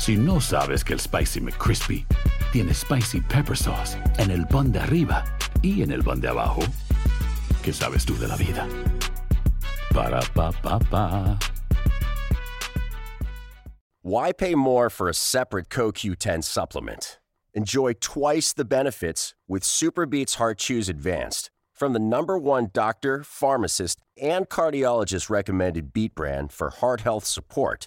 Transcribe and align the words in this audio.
Si 0.00 0.16
no 0.16 0.40
sabes 0.40 0.82
que 0.82 0.94
el 0.94 0.98
Spicy 0.98 1.40
McCrispy 1.40 2.06
tiene 2.54 2.72
Spicy 2.72 3.20
Pepper 3.20 3.54
Sauce 3.54 3.98
en 4.16 4.30
el 4.30 4.46
pan 4.46 4.72
de 4.72 4.78
arriba 4.78 5.22
y 5.62 5.82
en 5.82 5.90
el 5.92 6.02
pan 6.02 6.22
de 6.22 6.28
abajo, 6.28 6.62
¿qué 7.62 7.70
sabes 7.70 8.06
tú 8.06 8.16
de 8.16 8.26
la 8.26 8.36
vida? 8.36 8.66
Para, 9.92 10.22
pa, 10.34 10.52
pa, 10.62 10.78
pa. 10.78 11.38
Why 14.00 14.32
pay 14.32 14.54
more 14.54 14.88
for 14.88 15.10
a 15.10 15.12
separate 15.12 15.68
CoQ10 15.68 16.44
supplement? 16.44 17.20
Enjoy 17.52 17.92
twice 17.92 18.54
the 18.54 18.64
benefits 18.64 19.34
with 19.46 19.62
Superbeats 19.62 20.36
Heart 20.36 20.56
Chews 20.56 20.88
Advanced 20.88 21.50
from 21.74 21.92
the 21.92 21.98
number 21.98 22.38
one 22.38 22.70
doctor, 22.72 23.22
pharmacist, 23.22 24.00
and 24.18 24.48
cardiologist 24.48 25.28
recommended 25.28 25.92
beat 25.92 26.14
brand 26.14 26.52
for 26.52 26.70
heart 26.70 27.02
health 27.02 27.26
support. 27.26 27.86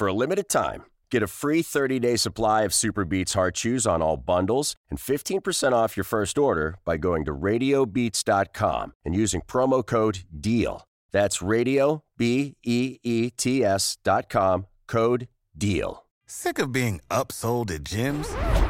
For 0.00 0.06
a 0.06 0.14
limited 0.14 0.48
time, 0.48 0.86
get 1.10 1.22
a 1.22 1.26
free 1.26 1.60
30 1.60 2.00
day 2.00 2.16
supply 2.16 2.62
of 2.62 2.72
Superbeats 2.72 3.34
Heart 3.34 3.56
Chews 3.56 3.86
on 3.86 4.00
all 4.00 4.16
bundles 4.16 4.74
and 4.88 4.98
15% 4.98 5.74
off 5.74 5.94
your 5.94 6.04
first 6.04 6.38
order 6.38 6.78
by 6.86 6.96
going 6.96 7.26
to 7.26 7.34
radiobeats.com 7.34 8.94
and 9.04 9.14
using 9.14 9.42
promo 9.42 9.86
code 9.86 10.20
DEAL. 10.40 10.86
That's 11.12 11.42
radio, 11.42 12.02
B 12.16 12.56
E 12.64 12.96
E 13.02 13.28
T 13.28 13.62
S 13.62 13.98
dot 14.02 14.30
com, 14.30 14.68
code 14.86 15.28
DEAL. 15.58 16.06
Sick 16.26 16.58
of 16.58 16.72
being 16.72 17.02
upsold 17.10 17.70
at 17.70 17.84
gyms? 17.84 18.69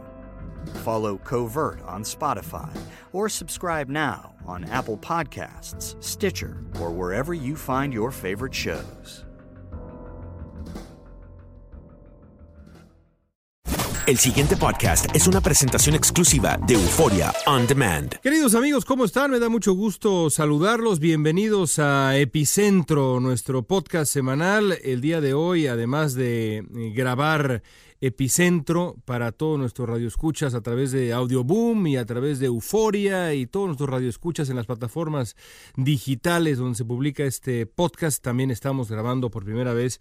Follow 0.83 1.17
Covert 1.17 1.81
on 1.85 2.03
Spotify 2.03 2.69
or 3.13 3.29
subscribe 3.29 3.89
now 3.89 4.35
on 4.45 4.63
Apple 4.65 4.97
Podcasts, 4.97 6.01
Stitcher, 6.03 6.63
or 6.79 6.91
wherever 6.91 7.33
you 7.33 7.55
find 7.55 7.93
your 7.93 8.11
favorite 8.11 8.53
shows. 8.53 9.25
El 14.07 14.17
siguiente 14.17 14.57
podcast 14.57 15.05
es 15.15 15.27
una 15.27 15.41
presentación 15.41 15.95
exclusiva 15.95 16.59
de 16.67 16.73
Euforia 16.73 17.31
On 17.45 17.67
Demand. 17.67 18.15
Queridos 18.21 18.55
amigos, 18.55 18.83
¿cómo 18.83 19.05
están? 19.05 19.31
Me 19.31 19.39
da 19.39 19.47
mucho 19.47 19.73
gusto 19.73 20.29
saludarlos. 20.29 20.99
Bienvenidos 20.99 21.79
a 21.79 22.17
Epicentro, 22.17 23.19
nuestro 23.19 23.61
podcast 23.61 24.11
semanal. 24.11 24.77
El 24.83 24.99
día 24.99 25.21
de 25.21 25.33
hoy, 25.33 25.67
además 25.67 26.15
de 26.15 26.57
eh, 26.57 26.65
grabar 26.93 27.61
epicentro 28.01 28.97
para 29.05 29.31
todos 29.31 29.59
nuestros 29.59 29.87
radioescuchas 29.87 30.55
a 30.55 30.61
través 30.61 30.91
de 30.91 31.13
Audioboom 31.13 31.85
y 31.87 31.97
a 31.97 32.05
través 32.05 32.39
de 32.39 32.47
Euforia 32.47 33.33
y 33.35 33.45
todos 33.45 33.67
nuestros 33.67 33.89
radioescuchas 33.89 34.49
en 34.49 34.55
las 34.55 34.65
plataformas 34.65 35.35
digitales 35.75 36.57
donde 36.57 36.75
se 36.75 36.85
publica 36.85 37.23
este 37.23 37.67
podcast. 37.67 38.23
También 38.23 38.49
estamos 38.49 38.89
grabando 38.89 39.29
por 39.29 39.45
primera 39.45 39.73
vez 39.73 39.99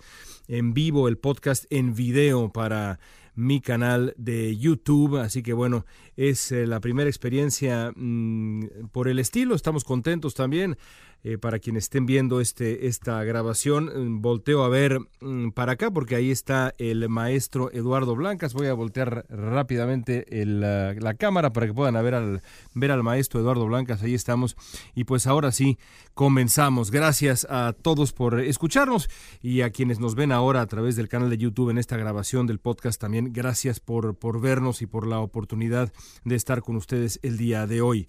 en 0.48 0.72
vivo 0.72 1.08
el 1.08 1.18
podcast 1.18 1.66
en 1.70 1.94
video 1.94 2.50
para 2.50 2.98
mi 3.34 3.60
canal 3.60 4.14
de 4.16 4.56
YouTube. 4.56 5.18
Así 5.18 5.42
que 5.42 5.52
bueno, 5.52 5.84
es 6.16 6.52
eh, 6.52 6.66
la 6.66 6.80
primera 6.80 7.08
experiencia 7.08 7.92
mm, 7.94 8.88
por 8.92 9.08
el 9.08 9.18
estilo. 9.18 9.54
Estamos 9.54 9.84
contentos 9.84 10.34
también. 10.34 10.76
Eh, 11.22 11.36
para 11.36 11.58
quienes 11.58 11.84
estén 11.84 12.06
viendo 12.06 12.40
este, 12.40 12.86
esta 12.86 13.22
grabación, 13.24 13.90
mm, 13.94 14.22
volteo 14.22 14.64
a 14.64 14.70
ver 14.70 15.00
mm, 15.20 15.50
para 15.50 15.72
acá 15.72 15.90
porque 15.90 16.14
ahí 16.14 16.30
está 16.30 16.74
el 16.78 17.06
maestro 17.10 17.70
Eduardo 17.72 18.16
Blancas. 18.16 18.54
Voy 18.54 18.68
a 18.68 18.72
voltear 18.72 19.26
rápidamente 19.28 20.24
la, 20.30 20.94
la 20.94 21.14
cámara 21.14 21.52
para 21.52 21.66
que 21.66 21.74
puedan 21.74 22.02
ver 22.02 22.14
al, 22.14 22.42
ver 22.72 22.90
al 22.90 23.02
maestro 23.02 23.40
Eduardo 23.40 23.66
Blancas. 23.66 24.02
Ahí 24.02 24.14
estamos. 24.14 24.56
Y 24.94 25.04
pues 25.04 25.26
ahora 25.26 25.52
sí, 25.52 25.78
comenzamos. 26.14 26.90
Gracias 26.90 27.46
a 27.50 27.74
todos 27.74 28.12
por 28.12 28.40
escucharnos 28.40 29.10
y 29.42 29.60
a 29.60 29.70
quienes 29.70 30.00
nos 30.00 30.14
ven 30.14 30.32
ahora 30.32 30.62
a 30.62 30.66
través 30.66 30.96
del 30.96 31.08
canal 31.08 31.28
de 31.28 31.36
YouTube 31.36 31.68
en 31.68 31.76
esta 31.76 31.98
grabación 31.98 32.46
del 32.46 32.60
podcast 32.60 32.98
también. 32.98 33.34
Gracias 33.34 33.78
por, 33.78 34.16
por 34.16 34.40
vernos 34.40 34.80
y 34.80 34.86
por 34.86 35.06
la 35.06 35.18
oportunidad 35.18 35.92
de 36.24 36.34
estar 36.34 36.62
con 36.62 36.76
ustedes 36.76 37.20
el 37.22 37.36
día 37.36 37.66
de 37.66 37.82
hoy. 37.82 38.06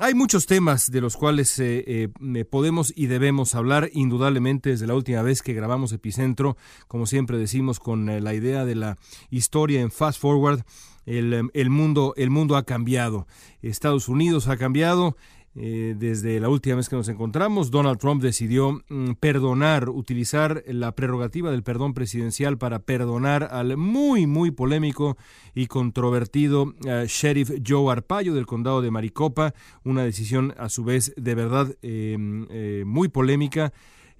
Hay 0.00 0.14
muchos 0.14 0.46
temas 0.46 0.90
de 0.90 1.00
los 1.00 1.16
cuales 1.16 1.56
eh, 1.60 2.10
eh, 2.20 2.44
podemos 2.44 2.92
y 2.96 3.06
debemos 3.06 3.54
hablar, 3.54 3.90
indudablemente 3.92 4.70
desde 4.70 4.88
la 4.88 4.94
última 4.94 5.22
vez 5.22 5.40
que 5.40 5.52
grabamos 5.52 5.92
Epicentro, 5.92 6.56
como 6.88 7.06
siempre 7.06 7.38
decimos, 7.38 7.78
con 7.78 8.08
eh, 8.08 8.20
la 8.20 8.34
idea 8.34 8.64
de 8.64 8.74
la 8.74 8.98
historia 9.30 9.80
en 9.80 9.92
Fast 9.92 10.20
Forward. 10.20 10.64
El, 11.06 11.48
el, 11.54 11.70
mundo, 11.70 12.12
el 12.16 12.30
mundo 12.30 12.56
ha 12.56 12.64
cambiado. 12.64 13.28
Estados 13.62 14.08
Unidos 14.08 14.48
ha 14.48 14.56
cambiado. 14.56 15.16
Eh, 15.56 15.94
desde 15.96 16.40
la 16.40 16.48
última 16.48 16.76
vez 16.76 16.88
que 16.88 16.96
nos 16.96 17.08
encontramos, 17.08 17.70
Donald 17.70 17.98
Trump 17.98 18.20
decidió 18.20 18.82
mm, 18.88 19.12
perdonar, 19.20 19.88
utilizar 19.88 20.64
la 20.66 20.96
prerrogativa 20.96 21.52
del 21.52 21.62
perdón 21.62 21.94
presidencial 21.94 22.58
para 22.58 22.80
perdonar 22.80 23.48
al 23.52 23.76
muy, 23.76 24.26
muy 24.26 24.50
polémico 24.50 25.16
y 25.54 25.66
controvertido 25.66 26.64
uh, 26.64 27.06
sheriff 27.06 27.52
Joe 27.64 27.92
Arpaio 27.92 28.34
del 28.34 28.46
condado 28.46 28.82
de 28.82 28.90
Maricopa, 28.90 29.54
una 29.84 30.02
decisión 30.02 30.54
a 30.58 30.68
su 30.68 30.82
vez 30.82 31.14
de 31.16 31.34
verdad 31.36 31.76
eh, 31.82 32.16
eh, 32.50 32.82
muy 32.84 33.08
polémica 33.08 33.72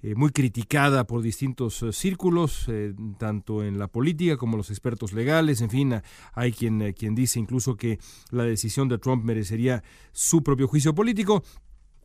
eh, 0.05 0.13
muy 0.13 0.29
criticada 0.29 1.07
por 1.07 1.23
distintos 1.23 1.81
eh, 1.81 1.91
círculos, 1.91 2.65
eh, 2.67 2.93
tanto 3.17 3.63
en 3.63 3.79
la 3.79 3.87
política 3.87 4.37
como 4.37 4.55
los 4.55 4.69
expertos 4.69 5.13
legales, 5.13 5.61
en 5.61 5.71
fin, 5.71 5.95
hay 6.33 6.51
quien, 6.51 6.93
quien 6.93 7.15
dice 7.15 7.39
incluso 7.39 7.75
que 7.75 7.97
la 8.29 8.43
decisión 8.43 8.87
de 8.87 8.99
Trump 8.99 9.23
merecería 9.23 9.83
su 10.11 10.43
propio 10.43 10.67
juicio 10.67 10.93
político. 10.93 11.43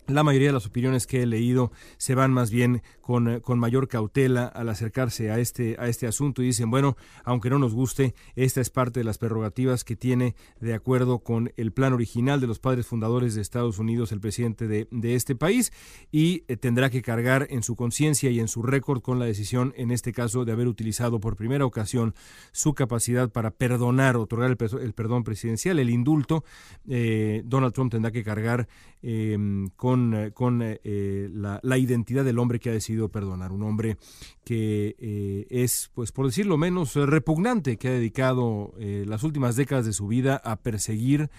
La 0.06 0.23
mayoría 0.23 0.49
de 0.49 0.55
las 0.55 0.67
opiniones 0.67 1.06
que 1.06 1.23
he 1.23 1.26
leído 1.26 1.73
se 1.97 2.14
van 2.14 2.32
más 2.32 2.50
bien 2.50 2.82
con, 3.00 3.29
eh, 3.29 3.41
con, 3.41 3.58
mayor 3.58 3.88
cautela 3.88 4.47
al 4.47 4.69
acercarse 4.69 5.31
a 5.31 5.38
este, 5.38 5.76
a 5.79 5.88
este 5.88 6.06
asunto 6.06 6.43
y 6.43 6.47
dicen, 6.47 6.70
bueno, 6.70 6.97
aunque 7.25 7.50
no 7.50 7.58
nos 7.58 7.75
guste, 7.75 8.14
esta 8.37 8.61
es 8.61 8.70
parte 8.70 9.00
de 9.00 9.05
las 9.05 9.19
prerrogativas 9.19 9.85
que 9.85 9.97
tiene 9.97 10.35
de 10.61 10.75
acuerdo 10.75 11.20
con 11.20 11.52
el 11.56 11.73
plan 11.73 11.93
original 11.93 12.41
de 12.41 12.47
los 12.47 12.58
padres 12.58 12.87
fundadores 12.87 13.35
de 13.35 13.43
Estados 13.43 13.79
Unidos, 13.79 14.12
el 14.12 14.20
presidente 14.20 14.69
de, 14.69 14.88
de 14.91 15.14
este 15.14 15.35
país, 15.35 15.73
y 16.12 16.44
eh, 16.49 16.56
tendrá 16.56 16.91
que 16.91 17.03
cargar 17.03 17.46
en 17.50 17.62
su 17.62 17.76
conciencia 17.76 18.31
y 18.31 18.41
en 18.41 18.49
su 18.49 18.62
récord 18.62 19.03
con 19.03 19.19
la 19.19 19.25
decisión, 19.25 19.73
en 19.76 19.91
este 19.91 20.12
caso, 20.12 20.44
de 20.44 20.53
haber 20.53 20.69
utilizado 20.69 21.20
por 21.20 21.37
primera 21.37 21.64
ocasión 21.64 22.14
su 22.53 22.75
capacidad 22.75 23.31
para 23.31 23.50
perdonar, 23.50 24.17
otorgar 24.17 24.50
el, 24.50 24.93
perdón 24.94 25.25
presidencial, 25.25 25.79
el 25.79 25.91
indulto. 25.91 26.44
Eh, 26.88 27.43
Donald 27.44 27.75
Trump 27.75 27.91
tendrá 27.91 28.11
que 28.11 28.25
cargar 28.25 28.69
em, 29.03 29.69
con 29.76 29.89
con, 30.34 30.62
eh, 30.62 30.81
eh, 30.84 31.28
la, 31.32 31.78
identidad 31.78 32.25
del 32.25 32.38
hombre 32.38 32.60
que 32.60 32.70
ha 32.70 32.72
decidido 32.72 33.08
perdonar, 33.08 33.52
un 33.52 33.62
hombre 33.62 33.96
que 34.44 34.94
eh, 34.98 35.46
es, 35.50 35.90
pues 35.94 36.12
por 36.12 36.26
decirlo 36.26 36.56
menos, 36.56 36.94
repugnante, 36.94 37.76
que 37.76 37.88
ha 37.88 37.92
dedicado 37.92 38.75
las 38.78 39.22
últimas 39.22 39.56
décadas 39.56 39.87
de 39.87 39.92
su 39.92 40.06
vida 40.06 40.37
a 40.37 40.56
perseguir, 40.56 41.31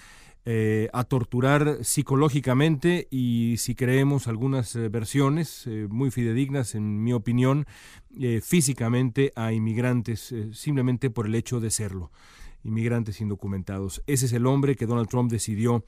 a 0.46 1.04
torturar 1.04 1.80
psicológicamente 1.84 3.08
y 3.12 3.56
si 3.58 3.76
creemos 3.76 4.28
algunas 4.28 4.76
versiones 4.90 5.70
muy 5.90 6.10
fidedignas, 6.10 6.74
en 6.74 7.04
mi 7.04 7.14
opinión, 7.14 7.68
físicamente 8.42 9.32
a 9.36 9.54
inmigrantes 9.54 10.34
simplemente 10.54 11.10
por 11.10 11.28
el 11.28 11.36
hecho 11.36 11.60
de 11.60 11.70
serlo 11.70 12.12
inmigrantes 12.64 13.22
indocumentados. 13.22 14.04
Ese 14.08 14.26
es 14.26 14.34
el 14.34 14.46
hombre 14.46 14.76
que 14.76 14.86
Donald 14.86 15.10
Trump 15.10 15.32
decidió 15.32 15.84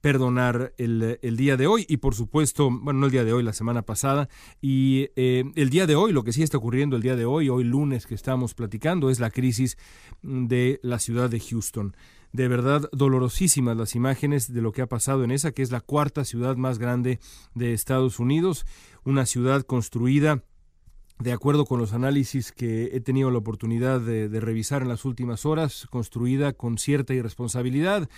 perdonar 0.00 0.74
el, 0.78 1.18
el, 1.22 1.36
día 1.36 1.56
de 1.56 1.66
hoy 1.66 1.86
y 1.88 1.96
por 1.98 2.14
supuesto, 2.14 2.70
bueno, 2.70 3.00
no 3.00 3.06
el 3.06 3.12
día 3.12 3.24
de 3.24 3.32
hoy, 3.32 3.42
la 3.42 3.52
semana 3.52 3.82
pasada. 3.82 4.28
Y 4.60 5.08
eh, 5.16 5.44
el 5.54 5.70
día 5.70 5.86
de 5.86 5.96
hoy, 5.96 6.12
lo 6.12 6.24
que 6.24 6.32
sí 6.32 6.42
está 6.42 6.58
ocurriendo 6.58 6.96
el 6.96 7.02
día 7.02 7.16
de 7.16 7.24
hoy, 7.24 7.48
hoy 7.48 7.64
lunes 7.64 8.06
que 8.06 8.14
estamos 8.14 8.54
platicando, 8.54 9.10
es 9.10 9.20
la 9.20 9.30
crisis 9.30 9.76
de 10.22 10.80
la 10.82 10.98
ciudad 10.98 11.30
de 11.30 11.40
Houston. 11.40 11.96
De 12.32 12.48
verdad 12.48 12.88
dolorosísimas 12.92 13.76
las 13.76 13.94
imágenes 13.94 14.52
de 14.52 14.60
lo 14.60 14.72
que 14.72 14.82
ha 14.82 14.86
pasado 14.86 15.24
en 15.24 15.30
esa, 15.30 15.52
que 15.52 15.62
es 15.62 15.70
la 15.70 15.80
cuarta 15.80 16.24
ciudad 16.24 16.56
más 16.56 16.78
grande 16.78 17.18
de 17.54 17.72
Estados 17.72 18.18
Unidos, 18.18 18.66
una 19.04 19.24
ciudad 19.24 19.62
construida 19.62 20.42
de 21.18 21.32
acuerdo 21.32 21.64
con 21.64 21.78
los 21.78 21.92
análisis 21.92 22.52
que 22.52 22.90
he 22.92 23.00
tenido 23.00 23.30
la 23.30 23.38
oportunidad 23.38 24.00
de, 24.00 24.28
revisar 24.40 24.82
en 24.82 24.88
las 24.88 25.04
últimas 25.04 25.46
horas, 25.46 25.86
construida 25.90 26.52
con 26.52 26.78
cierta 26.78 27.14
irresponsabilidad, 27.14 28.08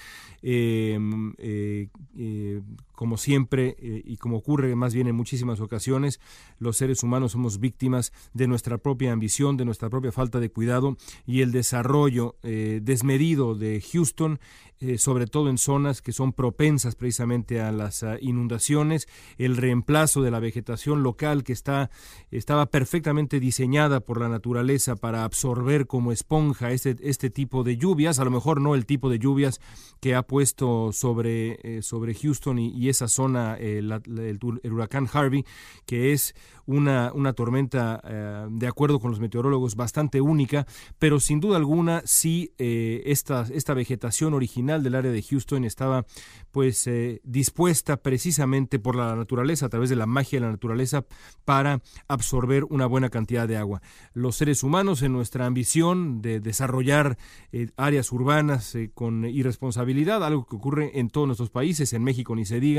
em, 0.43 1.33
eh, 1.39 1.89
eh, 2.17 2.61
como 2.99 3.17
siempre 3.17 3.77
eh, 3.79 4.03
y 4.05 4.17
como 4.17 4.39
ocurre 4.39 4.75
más 4.75 4.93
bien 4.93 5.07
en 5.07 5.15
muchísimas 5.15 5.61
ocasiones, 5.61 6.19
los 6.59 6.77
seres 6.77 7.05
humanos 7.05 7.31
somos 7.31 7.61
víctimas 7.61 8.13
de 8.35 8.49
nuestra 8.49 8.79
propia 8.79 9.13
ambición, 9.13 9.57
de 9.57 9.65
nuestra 9.65 9.89
propia 9.89 10.11
falta 10.11 10.41
de 10.41 10.51
cuidado 10.51 10.97
y 11.25 11.43
el 11.43 11.53
desarrollo 11.53 12.35
desmedido 12.43 13.55
de 13.55 13.81
Houston 13.93 14.41
eh, 14.81 14.97
sobre 14.97 15.27
todo 15.27 15.51
en 15.51 15.59
zonas 15.59 16.03
que 16.03 16.13
son 16.13 16.33
propensas 16.33 16.95
precisamente 16.95 17.61
a 17.61 17.73
las 17.73 18.05
ah, 18.05 18.17
inundaciones, 18.21 19.09
el 19.37 19.57
reemplazo 19.57 20.23
de 20.23 20.31
la 20.31 20.39
vegetación 20.39 21.03
local 21.03 21.43
que 21.43 21.53
está, 21.53 21.91
estaba 22.31 22.67
perfectamente 22.67 23.41
diseñada 23.41 23.99
por 23.99 24.21
la 24.21 24.29
naturaleza 24.29 24.95
para 24.95 25.25
absorber 25.25 25.89
como 25.89 26.13
esponja 26.13 26.71
este, 26.71 26.97
este 27.01 27.29
tipo 27.29 27.65
de 27.65 27.77
lluvias, 27.77 28.21
a 28.21 28.25
lo 28.25 28.31
mejor 28.31 28.61
no 28.61 28.77
el 28.77 28.87
tipo 28.87 29.11
de 29.11 29.19
lluvias 29.19 29.61
que 29.99 30.15
ha 30.15 30.23
puesto 30.23 30.93
sobre, 30.93 31.59
eh, 31.65 31.83
sobre 31.83 32.15
Houston 32.15 32.61
y, 32.61 32.88
esa 32.89 33.09
zona 33.09 33.57
eh, 33.59 33.79
el, 33.79 34.39
huracán 34.73 35.09
Harvey, 35.13 35.45
que 35.87 36.13
es 36.13 36.35
una, 36.67 37.13
una 37.15 37.33
tormenta, 37.33 38.03
de 38.51 38.67
acuerdo 38.67 39.01
con 39.01 39.11
los 39.11 39.21
meteorólogos, 39.21 39.75
bastante 39.75 40.21
única, 40.21 40.67
pero 40.99 41.19
sin 41.19 41.41
duda 41.41 41.57
alguna 41.57 42.03
sí 42.05 42.53
esta, 42.59 43.47
esta 43.51 43.73
vegetación 43.73 44.35
original 44.35 44.83
del 44.83 44.95
área 44.95 45.11
de 45.11 45.23
Houston 45.23 45.65
estaba 45.65 46.05
pues 46.51 46.87
eh, 46.87 47.21
dispuesta 47.25 47.99
precisamente 47.99 48.79
por 48.79 48.97
la 48.97 49.15
naturaleza, 49.15 49.67
a 49.67 49.69
través 49.69 49.91
de 49.91 49.97
la 49.97 50.07
magia 50.07 50.39
de 50.39 50.47
la 50.47 50.53
naturaleza, 50.53 51.05
para 51.45 51.81
absorber 52.09 52.65
una 52.65 52.87
buena 52.87 53.11
cantidad 53.11 53.47
de 53.47 53.57
agua. 53.57 53.83
Los 54.13 54.37
seres 54.37 54.63
humanos 54.63 55.03
en 55.03 55.13
nuestra 55.13 55.47
ambición 55.47 56.21
de 56.21 56.41
desarrollar 56.41 57.17
eh, 57.53 57.69
áreas 57.77 58.13
urbanas 58.13 58.75
eh, 58.75 58.91
con 58.93 59.25
irresponsabilidad, 59.25 60.25
algo 60.25 60.47
que 60.47 60.57
ocurre 60.57 60.99
en 60.99 61.11
todos 61.11 61.27
nuestros 61.27 61.51
países, 61.51 61.93
en 61.93 62.03
México 62.03 62.35
ni 62.35 62.45
se 62.45 62.61
diga, 62.61 62.78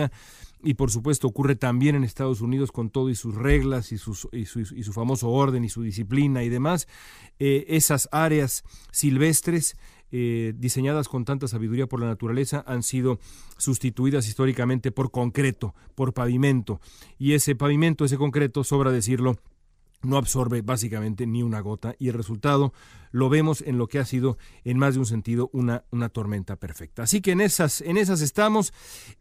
y 0.62 0.74
por 0.74 0.92
supuesto 0.92 1.28
ocurre 1.28 1.56
también 1.56 1.96
en 1.96 2.04
Estados 2.04 2.42
Unidos 2.42 2.72
con 2.72 2.90
todo 2.90 3.10
y 3.10 3.16
sus 3.16 3.36
reglas 3.36 3.92
y, 3.92 3.98
sus, 3.98 4.28
y, 4.32 4.46
su, 4.46 4.94
famoso 4.94 5.30
orden 5.30 5.64
y 5.64 5.70
su 5.70 5.82
disciplina 5.84 6.44
y 6.44 6.50
demás, 6.50 6.88
esas 7.40 8.10
áreas 8.12 8.64
silvestres 8.92 9.78
eh, 10.12 10.54
diseñadas 10.58 11.08
con 11.08 11.24
tanta 11.24 11.48
sabiduría 11.48 11.86
por 11.86 12.00
la 12.00 12.08
naturaleza 12.08 12.64
han 12.66 12.82
sido 12.82 13.20
sustituidas 13.58 14.28
históricamente 14.28 14.92
por 14.92 15.12
concreto, 15.12 15.76
por 15.94 16.14
pavimento. 16.14 16.82
Y 17.20 17.34
ese 17.34 17.56
pavimento, 17.56 18.06
ese 18.06 18.18
concreto, 18.18 18.64
sobra 18.64 18.92
decirlo, 18.92 19.38
no 20.02 20.18
absorbe 20.18 20.62
básicamente 20.62 21.28
ni 21.28 21.44
una 21.44 21.60
gota 21.60 21.96
y 22.00 22.08
el 22.08 22.14
resultado 22.14 22.74
lo 23.12 23.30
vemos 23.30 23.62
en 23.62 23.78
lo 23.78 23.88
que 23.88 24.00
ha 24.00 24.06
sido 24.06 24.38
en 24.64 24.78
más 24.78 24.94
de 24.94 25.00
un 25.00 25.06
sentido 25.06 25.50
una, 25.52 25.84
una 25.92 26.10
tormenta 26.10 26.56
perfecta. 26.56 27.04
Así 27.04 27.22
que 27.22 27.32
en 27.32 27.42
esas, 27.42 27.82
en 27.82 27.98
esas 27.98 28.22
estamos. 28.22 28.74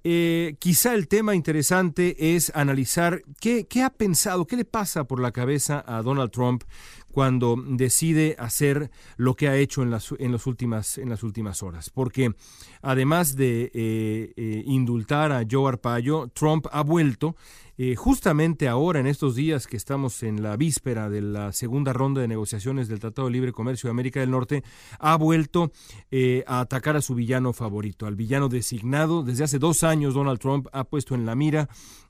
Eh, 0.05 0.57
quizá 0.59 0.95
el 0.95 1.09
tema 1.09 1.35
interesante 1.35 2.35
es 2.35 2.53
analizar 2.55 3.23
qué, 3.41 3.67
qué 3.67 3.83
ha 3.83 3.91
pensado, 3.91 4.47
qué 4.47 4.57
le 4.57 4.65
pasa 4.65 5.05
por 5.05 5.21
la 5.21 5.33
cabeza 5.33 5.83
a 5.87 6.03
Donald 6.03 6.31
Trump 6.31 6.65
cuando 7.11 7.57
decide 7.67 8.37
hacer 8.39 8.91
lo 9.17 9.35
que 9.35 9.49
ha 9.49 9.57
hecho 9.57 9.83
en 9.83 9.91
las, 9.91 10.15
en 10.19 10.33
las, 10.33 10.47
últimas, 10.47 10.99
en 10.99 11.09
las 11.09 11.23
últimas 11.23 11.63
horas. 11.63 11.91
Porque 11.91 12.35
además 12.83 13.35
de 13.35 13.71
eh, 13.75 14.33
eh, 14.37 14.63
indultar 14.67 15.33
a 15.33 15.45
Joe 15.51 15.69
Arpaio, 15.69 16.29
Trump 16.35 16.67
ha 16.71 16.83
vuelto 16.83 17.35
eh, 17.79 17.97
justamente 17.97 18.69
ahora, 18.69 19.01
en 19.01 19.07
estos 19.07 19.35
días 19.35 19.67
que 19.67 19.77
estamos 19.77 20.23
en 20.23 20.43
la 20.43 20.57
víspera 20.57 21.09
de 21.09 21.23
la 21.23 21.53
segunda 21.53 21.93
ronda 21.93 22.21
de 22.21 22.29
negociaciones 22.29 22.89
del 22.89 23.01
Tratado 23.01 23.29
de 23.29 23.33
Libre 23.33 23.53
Comercio 23.53 23.89
de 23.89 23.93
América 23.93 24.21
del 24.21 24.31
Norte, 24.31 24.65
ha 24.99 25.17
vuelto 25.17 25.73
a 26.47 26.61
atacar 26.61 26.97
a 26.97 27.01
su 27.01 27.15
villano 27.15 27.53
favorito, 27.53 28.07
al 28.07 28.17
villano 28.17 28.49
designado. 28.49 29.23
Desde 29.23 29.45
hace 29.45 29.59
dos 29.59 29.85
años 29.85 30.15
Donald 30.15 30.39
Trump 30.39 30.67
ha 30.73 30.85
puesto 30.85 31.15
en 31.15 31.25
la 31.25 31.35
mira 31.35 31.69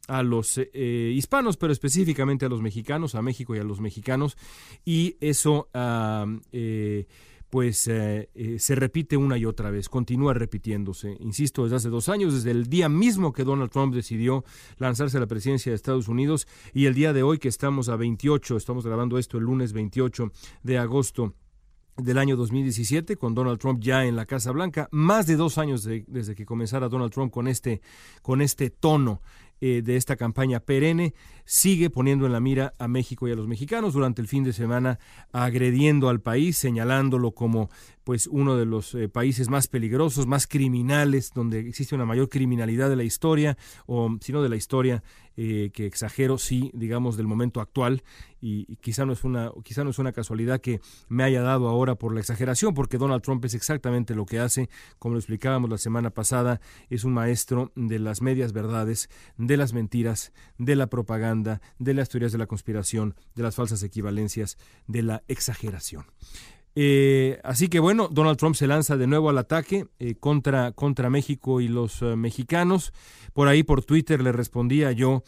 a 0.09 0.23
los 0.23 0.59
eh, 0.59 1.13
hispanos, 1.15 1.57
pero 1.57 1.73
específicamente 1.73 2.47
a 2.47 2.49
los 2.49 2.63
mexicanos, 2.63 3.15
a 3.15 3.23
México 3.23 3.55
y 3.55 3.59
a 3.59 3.65
los 3.65 3.81
mexicanos, 3.81 4.37
y 4.85 5.17
eso 5.21 5.69
eh, 6.51 7.07
pues 7.51 7.89
eh, 7.89 8.29
se 8.59 8.75
repite 8.75 9.17
una 9.17 9.39
y 9.39 9.45
otra 9.45 9.71
vez, 9.71 9.89
continúa 9.89 10.35
repitiéndose. 10.35 11.17
Insisto, 11.21 11.65
desde 11.65 11.77
hace 11.77 11.89
dos 11.89 12.09
años, 12.09 12.35
desde 12.35 12.51
el 12.51 12.67
día 12.67 12.89
mismo 12.89 13.33
que 13.33 13.45
Donald 13.45 13.71
Trump 13.71 13.95
decidió 13.95 14.45
lanzarse 14.77 15.17
a 15.17 15.21
la 15.21 15.27
presidencia 15.27 15.71
de 15.73 15.77
Estados 15.77 16.09
Unidos 16.09 16.47
y 16.75 16.87
el 16.87 16.95
día 16.95 17.13
de 17.13 17.23
hoy 17.23 17.39
que 17.39 17.49
estamos 17.49 17.89
a 17.89 17.97
28, 17.97 18.57
estamos 18.57 18.87
grabando 18.87 19.19
esto 19.19 19.39
el 19.39 19.45
lunes 19.45 19.73
28 19.73 20.31
de 20.63 20.79
agosto 20.79 21.35
del 21.99 22.19
año 22.19 22.37
2017, 22.37 23.17
con 23.17 23.35
Donald 23.35 23.59
Trump 23.59 23.81
ya 23.83 24.05
en 24.05 24.15
la 24.17 24.25
Casa 24.25 24.53
Blanca, 24.53 24.89
más 24.93 25.27
de 25.27 25.37
dos 25.37 25.59
años 25.59 25.85
desde 25.85 26.35
que 26.35 26.47
comenzara 26.47 26.89
Donald 26.89 27.13
Trump 27.13 27.33
con 27.33 27.49
este, 27.49 27.81
con 28.23 28.41
este 28.41 28.71
tono 28.71 29.21
eh, 29.61 29.83
de 29.83 29.97
esta 29.97 30.17
campaña 30.17 30.61
perenne, 30.61 31.15
sigue 31.45 31.91
poniendo 31.91 32.27
en 32.27 32.33
la 32.33 32.41
mira 32.41 32.75
a 32.79 32.89
México 32.89 33.27
y 33.27 33.33
a 33.33 33.35
los 33.35 33.49
mexicanos 33.49 33.95
durante 33.95 34.21
el 34.21 34.29
fin 34.29 34.45
de 34.45 34.53
semana, 34.53 34.99
agrediendo 35.33 36.09
al 36.09 36.21
país, 36.21 36.57
señalándolo 36.59 37.33
como 37.33 37.71
pues 38.05 38.27
uno 38.27 38.57
de 38.57 38.65
los 38.65 38.95
eh, 38.95 39.11
países 39.11 39.51
más 39.51 39.69
peligrosos, 39.69 40.27
más 40.27 40.47
criminales, 40.47 41.31
donde 41.35 41.61
existe 41.61 41.95
una 41.95 42.07
mayor 42.07 42.31
criminalidad 42.31 42.89
de 42.89 42.97
la 42.97 43.05
historia, 43.05 43.59
o 43.85 44.17
si 44.23 44.33
no 44.33 44.43
de 44.43 44.49
la 44.49 44.57
historia, 44.57 45.03
eh, 45.37 45.71
que 45.73 45.87
exagero, 45.87 46.37
sí, 46.39 46.71
digamos, 46.75 47.17
del 47.17 47.27
momento 47.27 47.61
actual, 47.61 48.03
y, 48.41 48.77
quizá, 48.77 49.05
no 49.05 49.13
es 49.13 49.25
una, 49.25 49.53
quizá 49.63 49.85
no 49.85 49.91
es 49.91 49.99
una 49.99 50.13
casualidad 50.13 50.61
que 50.61 50.81
me 51.09 51.23
haya 51.23 51.43
dado 51.43 51.69
ahora 51.69 51.97
por 51.97 52.15
la 52.15 52.21
exageración, 52.21 52.73
porque 52.73 52.99
Donald 52.99 53.23
Trump 53.23 53.45
es 53.45 53.55
exactamente 53.55 54.15
lo 54.15 54.27
que 54.27 54.39
hace, 54.39 54.71
como 54.99 55.13
lo 55.13 55.19
explicábamos 55.19 55.69
la 55.71 55.79
semana 55.79 56.11
pasada, 56.11 56.61
es 56.89 57.05
un 57.05 57.13
maestro 57.13 57.73
de 57.77 57.99
las 57.99 58.23
medias 58.23 58.53
verdades, 58.53 59.11
de 59.49 59.57
las 59.57 59.73
mentiras, 59.73 60.33
de 60.59 60.77
la 60.77 60.89
propaganda, 60.89 61.63
de 61.79 61.95
las 61.95 62.11
teorías 62.11 62.33
de 62.33 62.39
la 62.39 62.47
conspiración, 62.47 63.15
de 63.35 63.43
las 63.43 63.57
falsas 63.57 63.83
equivalencias, 63.83 64.59
de 64.87 65.03
la 65.03 65.23
exageración. 65.27 66.05
Eh, 66.75 67.41
así 67.43 67.69
que 67.69 67.81
bueno, 67.81 68.09
Donald 68.09 68.37
Trump 68.37 68.55
se 68.55 68.67
lanza 68.67 68.99
de 68.99 69.07
nuevo 69.07 69.31
al 69.31 69.39
ataque 69.39 69.87
eh, 69.99 70.15
contra, 70.15 70.73
contra 70.73 71.09
México 71.09 71.63
y 71.63 71.69
los 71.69 72.03
eh, 72.03 72.15
mexicanos. 72.15 72.93
Por 73.33 73.49
ahí, 73.49 73.63
por 73.63 73.83
Twitter, 73.83 74.23
le 74.23 74.33
respondía 74.33 74.93
yo 74.93 75.25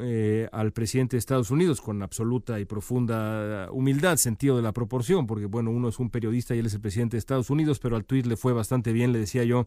eh, 0.00 0.48
al 0.52 0.72
presidente 0.72 1.16
de 1.16 1.18
Estados 1.18 1.50
Unidos 1.50 1.80
con 1.80 2.02
absoluta 2.02 2.58
y 2.58 2.64
profunda 2.64 3.68
humildad, 3.70 4.16
sentido 4.16 4.56
de 4.56 4.62
la 4.62 4.72
proporción, 4.72 5.26
porque 5.26 5.46
bueno, 5.46 5.70
uno 5.70 5.88
es 5.88 5.98
un 5.98 6.08
periodista 6.08 6.54
y 6.54 6.60
él 6.60 6.66
es 6.66 6.74
el 6.74 6.80
presidente 6.80 7.16
de 7.16 7.18
Estados 7.18 7.50
Unidos, 7.50 7.78
pero 7.78 7.96
al 7.96 8.04
tuit 8.04 8.24
le 8.26 8.36
fue 8.36 8.52
bastante 8.52 8.92
bien, 8.92 9.12
le 9.12 9.18
decía 9.18 9.44
yo 9.44 9.66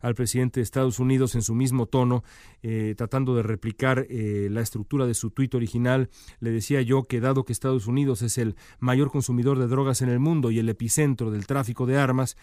al 0.00 0.14
presidente 0.14 0.60
de 0.60 0.64
Estados 0.64 0.98
Unidos 0.98 1.34
en 1.34 1.42
su 1.42 1.54
mismo 1.54 1.86
tono, 1.86 2.24
eh, 2.62 2.94
tratando 2.96 3.36
de 3.36 3.42
replicar 3.42 4.06
eh, 4.08 4.48
la 4.50 4.60
estructura 4.60 5.06
de 5.06 5.14
su 5.14 5.30
tuit 5.30 5.54
original, 5.54 6.10
le 6.40 6.50
decía 6.50 6.82
yo 6.82 7.04
que 7.04 7.20
dado 7.20 7.44
que 7.44 7.52
Estados 7.52 7.86
Unidos 7.86 8.22
es 8.22 8.38
el 8.38 8.56
mayor 8.78 9.10
consumidor 9.10 9.58
de 9.58 9.68
drogas 9.68 10.02
en 10.02 10.08
el 10.08 10.18
mundo 10.18 10.50
y 10.50 10.58
el 10.58 10.68
epicentro 10.68 11.30
del 11.30 11.46
tráfico 11.46 11.86
de 11.86 11.96
armas, 11.96 12.36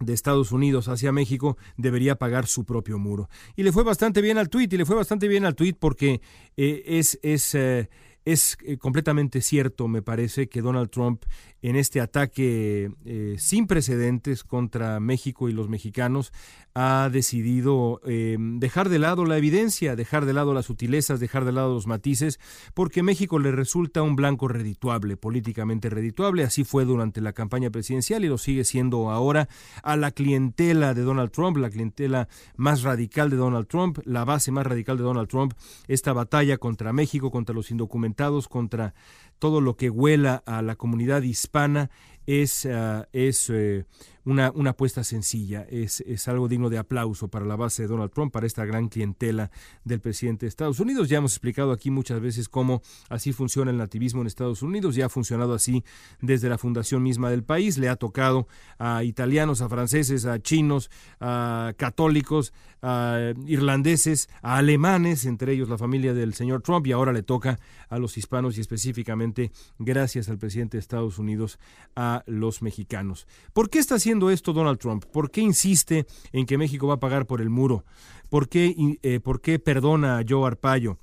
de 0.00 0.12
Estados 0.12 0.52
Unidos 0.52 0.88
hacia 0.88 1.12
México 1.12 1.56
debería 1.76 2.16
pagar 2.16 2.46
su 2.46 2.64
propio 2.64 2.98
muro. 2.98 3.28
Y 3.54 3.62
le 3.62 3.72
fue 3.72 3.84
bastante 3.84 4.20
bien 4.20 4.38
al 4.38 4.48
tuit, 4.48 4.72
y 4.72 4.76
le 4.76 4.84
fue 4.84 4.96
bastante 4.96 5.28
bien 5.28 5.44
al 5.44 5.54
tuit 5.54 5.76
porque 5.78 6.20
eh, 6.56 6.82
es, 6.86 7.18
es, 7.22 7.54
eh, 7.54 7.88
es 8.24 8.58
eh, 8.64 8.76
completamente 8.76 9.40
cierto, 9.40 9.88
me 9.88 10.02
parece, 10.02 10.48
que 10.48 10.62
Donald 10.62 10.90
Trump 10.90 11.24
en 11.62 11.76
este 11.76 12.00
ataque 12.00 12.90
sin 13.38 13.66
precedentes 13.66 14.44
contra 14.44 15.00
México 15.00 15.48
y 15.48 15.52
los 15.52 15.68
mexicanos 15.68 16.32
ha 16.78 17.08
decidido 17.08 18.02
eh, 18.04 18.36
dejar 18.38 18.90
de 18.90 18.98
lado 18.98 19.24
la 19.24 19.38
evidencia, 19.38 19.96
dejar 19.96 20.26
de 20.26 20.34
lado 20.34 20.52
las 20.52 20.66
sutilezas, 20.66 21.20
dejar 21.20 21.46
de 21.46 21.52
lado 21.52 21.72
los 21.72 21.86
matices, 21.86 22.38
porque 22.74 23.02
México 23.02 23.38
le 23.38 23.50
resulta 23.50 24.02
un 24.02 24.14
blanco 24.14 24.46
redituable, 24.46 25.16
políticamente 25.16 25.88
redituable. 25.88 26.44
Así 26.44 26.64
fue 26.64 26.84
durante 26.84 27.22
la 27.22 27.32
campaña 27.32 27.70
presidencial 27.70 28.26
y 28.26 28.28
lo 28.28 28.36
sigue 28.36 28.64
siendo 28.64 29.10
ahora 29.10 29.48
a 29.82 29.96
la 29.96 30.10
clientela 30.10 30.92
de 30.92 31.00
Donald 31.00 31.30
Trump, 31.30 31.56
la 31.56 31.70
clientela 31.70 32.28
más 32.56 32.82
radical 32.82 33.30
de 33.30 33.36
Donald 33.36 33.68
Trump, 33.68 34.00
la 34.04 34.26
base 34.26 34.52
más 34.52 34.66
radical 34.66 34.98
de 34.98 35.04
Donald 35.04 35.28
Trump, 35.28 35.54
esta 35.88 36.12
batalla 36.12 36.58
contra 36.58 36.92
México, 36.92 37.30
contra 37.30 37.54
los 37.54 37.70
indocumentados, 37.70 38.48
contra 38.48 38.92
todo 39.38 39.62
lo 39.62 39.76
que 39.76 39.88
huela 39.88 40.42
a 40.44 40.60
la 40.60 40.76
comunidad 40.76 41.22
hispana 41.22 41.88
es, 42.26 42.66
ah, 42.66 43.08
es 43.12 43.48
eh, 43.50 43.86
una, 44.26 44.50
una, 44.50 44.70
apuesta 44.70 45.04
sencilla, 45.04 45.66
es, 45.70 46.00
es, 46.00 46.26
algo 46.26 46.48
digno 46.48 46.68
de 46.68 46.78
aplauso 46.78 47.28
para 47.28 47.46
la 47.46 47.54
base 47.54 47.82
de 47.82 47.88
Donald 47.88 48.10
Trump, 48.10 48.32
para 48.32 48.44
esta 48.44 48.64
gran 48.64 48.88
clientela 48.88 49.52
del 49.84 50.00
presidente 50.00 50.46
de 50.46 50.48
Estados 50.48 50.80
Unidos. 50.80 51.08
Ya 51.08 51.18
hemos 51.18 51.32
explicado 51.32 51.70
aquí 51.70 51.90
muchas 51.90 52.20
veces 52.20 52.48
cómo 52.48 52.82
así 53.08 53.32
funciona 53.32 53.70
el 53.70 53.76
nativismo 53.76 54.22
en 54.22 54.26
Estados 54.26 54.62
Unidos, 54.62 54.96
ya 54.96 55.06
ha 55.06 55.08
funcionado 55.08 55.54
así 55.54 55.84
desde 56.20 56.48
la 56.48 56.58
fundación 56.58 57.04
misma 57.04 57.30
del 57.30 57.44
país, 57.44 57.78
le 57.78 57.88
ha 57.88 57.94
tocado 57.94 58.48
a 58.78 59.04
italianos, 59.04 59.60
a 59.60 59.68
franceses, 59.68 60.26
a 60.26 60.42
chinos, 60.42 60.90
a 61.20 61.72
católicos, 61.76 62.52
a 62.82 63.32
irlandeses, 63.46 64.28
a 64.42 64.56
alemanes, 64.56 65.24
entre 65.24 65.52
ellos 65.52 65.68
la 65.68 65.78
familia 65.78 66.14
del 66.14 66.34
señor 66.34 66.62
Trump, 66.62 66.84
y 66.88 66.92
ahora 66.92 67.12
le 67.12 67.22
toca 67.22 67.60
a 67.88 67.98
los 67.98 68.18
hispanos 68.18 68.58
y 68.58 68.60
específicamente, 68.60 69.52
gracias 69.78 70.28
al 70.28 70.38
presidente 70.38 70.78
de 70.78 70.80
Estados 70.80 71.20
Unidos, 71.20 71.60
a 71.94 72.24
los 72.26 72.60
mexicanos. 72.60 73.28
¿Por 73.52 73.70
qué 73.70 73.78
está 73.78 73.94
haciendo 73.94 74.15
esto 74.30 74.52
Donald 74.52 74.78
Trump? 74.78 75.04
¿Por 75.04 75.30
qué 75.30 75.40
insiste 75.40 76.06
en 76.32 76.46
que 76.46 76.58
México 76.58 76.86
va 76.86 76.94
a 76.94 77.00
pagar 77.00 77.26
por 77.26 77.40
el 77.40 77.50
muro? 77.50 77.84
¿Por 78.28 78.48
qué, 78.48 78.74
eh, 79.02 79.20
¿por 79.20 79.40
qué 79.40 79.58
perdona 79.58 80.18
a 80.18 80.24
Joe 80.28 80.46
Arpaio? 80.46 80.98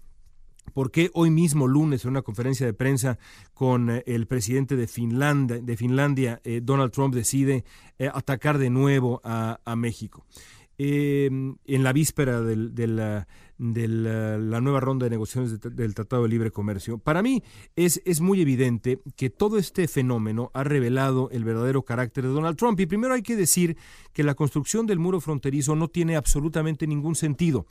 ¿Por 0.73 0.91
qué 0.91 1.09
hoy 1.13 1.29
mismo 1.29 1.67
lunes 1.67 2.03
en 2.03 2.11
una 2.11 2.21
conferencia 2.21 2.65
de 2.65 2.73
prensa 2.73 3.17
con 3.53 3.89
eh, 3.89 4.03
el 4.07 4.27
presidente 4.27 4.75
de 4.75 4.87
Finlandia, 4.87 6.41
eh, 6.43 6.61
Donald 6.63 6.91
Trump 6.91 7.13
decide 7.13 7.63
atacar 8.13 8.57
de 8.57 8.69
nuevo 8.69 9.21
a, 9.23 9.59
a 9.63 9.75
México? 9.75 10.25
en 10.75 11.55
la 11.65 11.93
víspera 11.93 12.41
del, 12.41 12.73
del, 12.73 13.25
de 13.57 13.87
la, 13.87 14.61
nueva 14.61 14.79
ronda 14.79 15.05
de 15.05 15.11
negociaciones 15.11 15.59
del 15.61 15.93
Tratado 15.93 16.23
de 16.23 16.29
Libre 16.29 16.51
Comercio. 16.51 16.97
Para 16.97 17.21
mí 17.21 17.43
es, 17.75 18.01
es 18.05 18.21
muy 18.21 18.41
evidente 18.41 18.99
que 19.15 19.29
todo 19.29 19.57
este 19.57 19.87
fenómeno 19.87 20.51
ha 20.53 20.63
revelado 20.63 21.29
el 21.31 21.43
verdadero 21.43 21.83
carácter 21.83 22.25
de 22.25 22.29
Donald 22.29 22.57
Trump. 22.57 22.79
Y 22.79 22.85
primero 22.85 23.13
hay 23.13 23.21
que 23.21 23.35
decir 23.35 23.77
que 24.11 24.23
la 24.23 24.35
construcción 24.35 24.85
del 24.85 24.99
muro 24.99 25.21
fronterizo 25.21 25.75
no 25.75 25.87
tiene 25.87 26.15
absolutamente 26.15 26.87
ningún 26.87 27.15
sentido. 27.15 27.65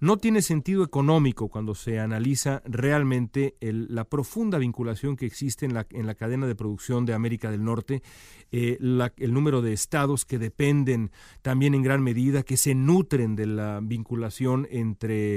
No 0.00 0.16
tiene 0.16 0.42
sentido 0.42 0.84
económico 0.84 1.48
cuando 1.48 1.74
se 1.74 1.98
analiza 2.00 2.62
realmente 2.64 3.56
la 3.60 4.04
profunda 4.04 4.58
vinculación 4.58 5.16
que 5.16 5.26
existe 5.26 5.66
en 5.66 5.74
la, 5.74 5.86
en 5.90 6.06
la 6.06 6.14
cadena 6.14 6.46
de 6.46 6.54
producción 6.54 7.06
de 7.06 7.14
América 7.14 7.50
del 7.50 7.64
Norte, 7.64 8.02
eh, 8.50 8.78
el 9.16 9.34
número 9.34 9.62
de 9.62 9.72
estados 9.72 10.24
que 10.24 10.38
dependen 10.38 11.10
también 11.42 11.74
en 11.74 11.82
gran 11.82 12.02
medida, 12.02 12.42
que 12.42 12.56
se 12.56 12.74
nutren 12.74 13.36
de 13.36 13.46
la 13.46 13.80
vinculación 13.82 14.66
entre 14.70 15.27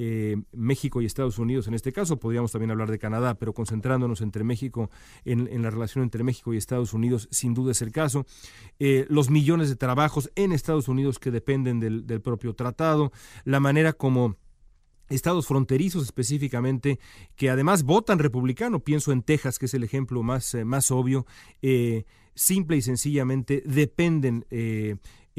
eh, 0.00 0.36
México 0.52 1.02
y 1.02 1.06
Estados 1.06 1.40
Unidos 1.40 1.66
en 1.66 1.74
este 1.74 1.92
caso, 1.92 2.20
podríamos 2.20 2.52
también 2.52 2.70
hablar 2.70 2.88
de 2.88 3.00
Canadá, 3.00 3.34
pero 3.34 3.52
concentrándonos 3.52 4.20
entre 4.20 4.44
México, 4.44 4.90
en, 5.24 5.60
la 5.60 5.70
relación 5.70 6.04
entre 6.04 6.22
México 6.22 6.54
y 6.54 6.56
Estados 6.56 6.92
Unidos, 6.92 7.26
sin 7.32 7.52
duda 7.52 7.72
es 7.72 7.82
el 7.82 7.90
caso. 7.90 8.24
Eh, 8.78 9.06
los 9.08 9.28
millones 9.28 9.68
de 9.68 9.74
trabajos 9.74 10.30
en 10.36 10.52
Estados 10.52 10.86
Unidos 10.86 11.18
que 11.18 11.32
dependen 11.32 11.80
del, 11.80 12.20
propio 12.20 12.54
tratado, 12.54 13.10
la 13.44 13.58
manera 13.58 13.92
como 13.92 14.36
estados 15.08 15.48
fronterizos 15.48 16.04
específicamente, 16.04 17.00
que 17.34 17.50
además 17.50 17.82
votan 17.82 18.20
republicano, 18.20 18.78
pienso 18.78 19.10
en 19.10 19.22
Texas, 19.22 19.58
que 19.58 19.66
es 19.66 19.74
el 19.74 19.82
ejemplo 19.82 20.22
más, 20.22 20.54
eh, 20.54 20.64
más 20.64 20.92
obvio, 20.92 21.26
simple 22.34 22.76
y 22.76 22.82
sencillamente 22.82 23.64
dependen 23.66 24.46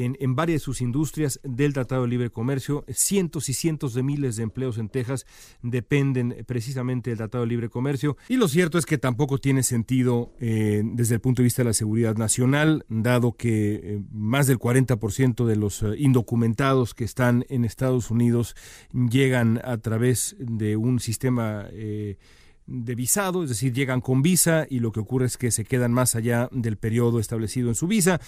en, 0.04 0.36
varias 0.36 0.62
de 0.62 0.66
sus 0.66 0.82
industrias 0.82 1.40
del 1.44 1.74
Tratado 1.74 2.04
de 2.04 2.08
Libre 2.08 2.30
Comercio. 2.30 2.86
Cientos 2.90 3.50
y 3.50 3.54
cientos 3.54 3.94
de 3.94 4.04
miles 4.04 4.36
de 4.36 4.44
empleos 4.44 4.78
en 4.78 4.90
Texas 4.90 5.26
dependen 5.62 6.44
precisamente 6.48 7.10
del 7.10 7.18
Tratado 7.18 7.44
de 7.44 7.50
Libre 7.50 7.70
Comercio. 7.70 8.18
Y 8.30 8.38
lo 8.38 8.48
cierto 8.48 8.78
es 8.78 8.86
que 8.86 8.98
tampoco 8.98 9.38
tiene 9.38 9.64
sentido 9.64 10.34
eh, 10.40 10.82
desde 10.84 11.16
el 11.16 11.22
punto 11.22 11.42
de 11.42 11.46
vista 11.46 11.64
de 11.64 11.70
la 11.70 11.74
seguridad 11.74 12.16
nacional, 12.16 12.86
dado 12.90 13.34
que 13.34 13.76
eh, 13.76 14.02
más 14.12 14.48
del 14.48 14.60
40% 14.60 15.46
de 15.46 15.56
los 15.56 15.84
eh, 15.84 15.96
indocumentados 15.98 16.94
que 16.94 17.04
están 17.04 17.46
en 17.50 17.66
Estados 17.66 18.12
Unidos 18.12 18.56
llegan 18.94 19.60
a 19.64 19.78
través 19.78 20.36
de 20.40 20.78
un 20.78 21.00
sistema 21.00 21.68
de 22.70 22.96
visado, 22.96 23.44
es 23.44 23.50
decir, 23.50 23.74
llegan 23.74 24.00
con 24.00 24.22
visa 24.22 24.68
y 24.70 24.80
lo 24.80 24.92
que 24.92 25.00
ocurre 25.00 25.26
es 25.26 25.38
que 25.38 25.52
se 25.52 25.66
quedan 25.66 25.92
más 25.92 26.16
allá 26.16 26.50
del 26.52 26.78
periodo 26.78 27.20
establecido 27.20 27.70
en 27.70 27.76
su 27.76 27.88
visa 27.88 28.22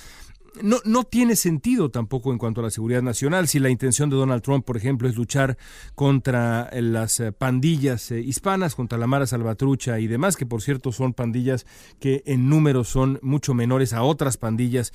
no, 0.61 0.77
no 0.83 1.03
tiene 1.03 1.35
sentido 1.35 1.89
tampoco 1.89 2.31
en 2.31 2.37
cuanto 2.37 2.61
a 2.61 2.63
la 2.65 2.71
seguridad 2.71 3.01
nacional. 3.01 3.47
Si 3.47 3.59
la 3.59 3.69
intención 3.69 4.09
de 4.09 4.17
Donald 4.17 4.41
Trump, 4.41 4.65
por 4.65 4.77
ejemplo, 4.77 5.07
es 5.07 5.15
luchar 5.15 5.57
contra 5.95 6.67
eh, 6.71 6.81
las 6.81 7.19
eh, 7.19 7.31
pandillas 7.31 8.11
eh, 8.11 8.19
hispanas, 8.19 8.75
contra 8.75 8.97
la 8.97 9.07
Mara 9.07 9.27
Salvatrucha 9.27 9.99
y 9.99 10.07
demás, 10.07 10.35
que 10.35 10.45
por 10.45 10.61
cierto 10.61 10.91
son 10.91 11.13
pandillas 11.13 11.65
que 11.99 12.23
en 12.25 12.49
número 12.49 12.83
son 12.83 13.19
mucho 13.21 13.53
menores 13.53 13.93
a 13.93 14.03
otras 14.03 14.37
pandillas 14.37 14.93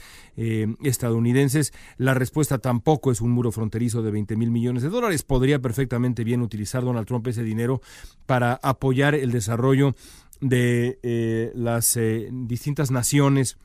estadounidenses, 0.82 1.72
la 1.96 2.14
respuesta 2.14 2.58
tampoco 2.58 3.10
es 3.10 3.20
un 3.20 3.30
muro 3.30 3.52
fronterizo 3.52 4.02
de 4.02 4.10
20 4.10 4.36
mil 4.36 4.50
millones 4.50 4.82
de 4.82 4.90
dólares. 4.90 5.22
Podría 5.22 5.60
perfectamente 5.60 6.24
bien 6.24 6.42
utilizar 6.42 6.84
Donald 6.84 7.06
Trump 7.06 7.26
ese 7.28 7.42
dinero 7.42 7.80
para 8.26 8.54
apoyar 8.62 9.14
el 9.14 9.32
desarrollo 9.32 9.94
de 10.40 11.52
las 11.54 11.98
distintas 12.30 12.90
naciones 12.90 13.56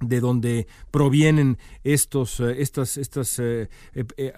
de 0.00 0.20
donde 0.20 0.66
provienen 0.90 1.58
estos, 1.82 2.40
eh, 2.40 2.56
estas, 2.58 2.98
estas 2.98 3.38
eh, 3.38 3.68
eh, 3.94 4.32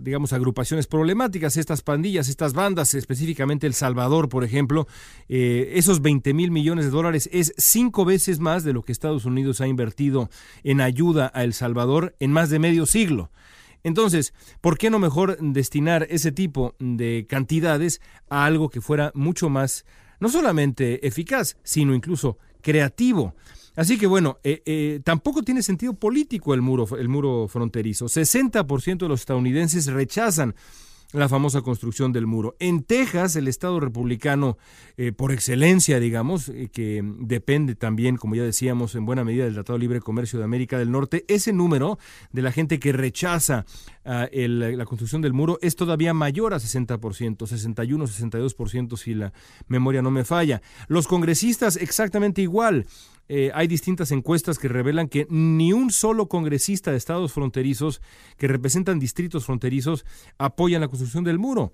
digamos, 0.00 0.32
agrupaciones 0.32 0.86
problemáticas, 0.86 1.56
estas 1.56 1.82
pandillas, 1.82 2.28
estas 2.28 2.52
bandas, 2.52 2.94
específicamente 2.94 3.66
El 3.66 3.74
Salvador, 3.74 4.28
por 4.28 4.44
ejemplo, 4.44 4.86
esos 5.28 6.02
20 6.02 6.32
mil 6.34 6.50
millones 6.50 6.84
de 6.84 6.90
dólares 6.90 7.28
es 7.32 7.52
cinco 7.56 8.04
veces 8.04 8.40
más 8.40 8.64
de 8.64 8.72
lo 8.72 8.82
que 8.82 8.92
Estados 8.92 9.24
Unidos 9.24 9.60
ha 9.60 9.66
invertido 9.66 10.30
en 10.62 10.80
ayuda 10.80 11.30
a 11.34 11.44
El 11.44 11.54
Salvador 11.54 12.14
en 12.20 12.32
más 12.32 12.50
de 12.50 12.58
medio 12.58 12.86
siglo. 12.86 13.30
Entonces, 13.82 14.34
¿por 14.60 14.76
qué 14.76 14.90
no 14.90 14.98
mejor 14.98 15.38
destinar 15.40 16.06
ese 16.10 16.32
tipo 16.32 16.74
de 16.78 17.26
cantidades 17.28 18.00
a 18.28 18.44
algo 18.44 18.68
que 18.68 18.80
fuera 18.80 19.10
mucho 19.14 19.48
más, 19.48 19.86
no 20.20 20.28
solamente 20.28 21.06
eficaz, 21.06 21.56
sino 21.62 21.94
incluso 21.94 22.38
creativo? 22.60 23.34
Así 23.80 23.96
que 23.96 24.06
bueno, 24.06 24.40
eh, 24.44 24.60
eh, 24.66 25.00
tampoco 25.02 25.42
tiene 25.42 25.62
sentido 25.62 25.94
político 25.94 26.52
el 26.52 26.60
muro, 26.60 26.86
el 26.98 27.08
muro 27.08 27.48
fronterizo. 27.48 28.10
60% 28.10 28.98
de 28.98 29.08
los 29.08 29.20
estadounidenses 29.20 29.86
rechazan 29.86 30.54
la 31.12 31.30
famosa 31.30 31.62
construcción 31.62 32.12
del 32.12 32.26
muro. 32.26 32.56
En 32.60 32.82
Texas, 32.82 33.36
el 33.36 33.48
estado 33.48 33.80
republicano 33.80 34.58
eh, 34.98 35.12
por 35.12 35.32
excelencia, 35.32 35.98
digamos, 35.98 36.52
que 36.72 37.02
depende 37.20 37.74
también, 37.74 38.18
como 38.18 38.34
ya 38.34 38.42
decíamos, 38.42 38.94
en 38.96 39.06
buena 39.06 39.24
medida 39.24 39.44
del 39.44 39.54
Tratado 39.54 39.78
de 39.78 39.80
Libre 39.80 40.00
Comercio 40.00 40.38
de 40.38 40.44
América 40.44 40.78
del 40.78 40.90
Norte, 40.90 41.24
ese 41.26 41.54
número 41.54 41.98
de 42.32 42.42
la 42.42 42.52
gente 42.52 42.78
que 42.78 42.92
rechaza 42.92 43.64
ah, 44.04 44.28
la 44.30 44.84
construcción 44.84 45.22
del 45.22 45.32
muro 45.32 45.58
es 45.62 45.74
todavía 45.74 46.12
mayor 46.12 46.52
a 46.52 46.58
60%, 46.58 47.46
61, 47.46 48.06
62% 48.06 48.96
si 48.98 49.14
la 49.14 49.32
memoria 49.68 50.02
no 50.02 50.10
me 50.10 50.26
falla. 50.26 50.60
Los 50.86 51.08
congresistas 51.08 51.76
exactamente 51.76 52.42
igual. 52.42 52.84
Eh, 53.32 53.52
hay 53.54 53.68
distintas 53.68 54.10
encuestas 54.10 54.58
que 54.58 54.66
revelan 54.66 55.06
que 55.06 55.24
ni 55.30 55.72
un 55.72 55.92
solo 55.92 56.26
congresista 56.28 56.90
de 56.90 56.96
estados 56.96 57.32
fronterizos 57.32 58.02
que 58.36 58.48
representan 58.48 58.98
distritos 58.98 59.44
fronterizos 59.44 60.04
apoyan 60.36 60.80
la 60.80 60.88
construcción 60.88 61.22
del 61.22 61.38
muro. 61.38 61.72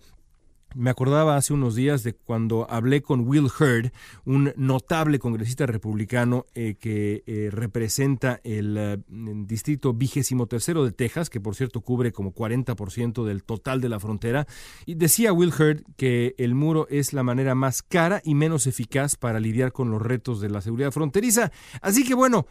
Me 0.74 0.90
acordaba 0.90 1.36
hace 1.36 1.54
unos 1.54 1.74
días 1.74 2.02
de 2.02 2.14
cuando 2.14 2.66
hablé 2.70 3.00
con 3.00 3.26
Will 3.26 3.46
Hurd, 3.46 3.92
un 4.24 4.52
notable 4.56 5.18
congresista 5.18 5.64
republicano 5.66 6.46
eh, 6.54 6.76
que 6.78 7.22
eh, 7.26 7.48
representa 7.50 8.40
el, 8.44 8.76
eh, 8.76 8.98
distrito 9.46 9.94
vigésimo 9.94 10.46
tercero 10.46 10.84
de 10.84 10.92
Texas, 10.92 11.30
que 11.30 11.40
por 11.40 11.54
cierto 11.54 11.80
cubre 11.80 12.12
como 12.12 12.34
40% 12.34 13.24
del 13.24 13.42
total 13.42 13.80
de 13.80 13.88
la 13.88 14.00
frontera. 14.00 14.46
Y 14.84 14.96
decía 14.96 15.32
Will 15.32 15.52
Hurd 15.52 15.82
que 15.96 16.34
el 16.36 16.54
muro 16.54 16.86
es 16.90 17.12
la 17.12 17.22
manera 17.22 17.54
más 17.54 17.82
cara 17.82 18.20
y 18.24 18.34
menos 18.34 18.66
eficaz 18.66 19.16
para 19.16 19.40
lidiar 19.40 19.72
con 19.72 19.90
los 19.90 20.02
retos 20.02 20.40
de 20.40 20.50
la 20.50 20.60
seguridad 20.60 20.90
fronteriza. 20.90 21.52
Así 21.80 22.04
que 22.04 22.14
bueno, 22.14 22.46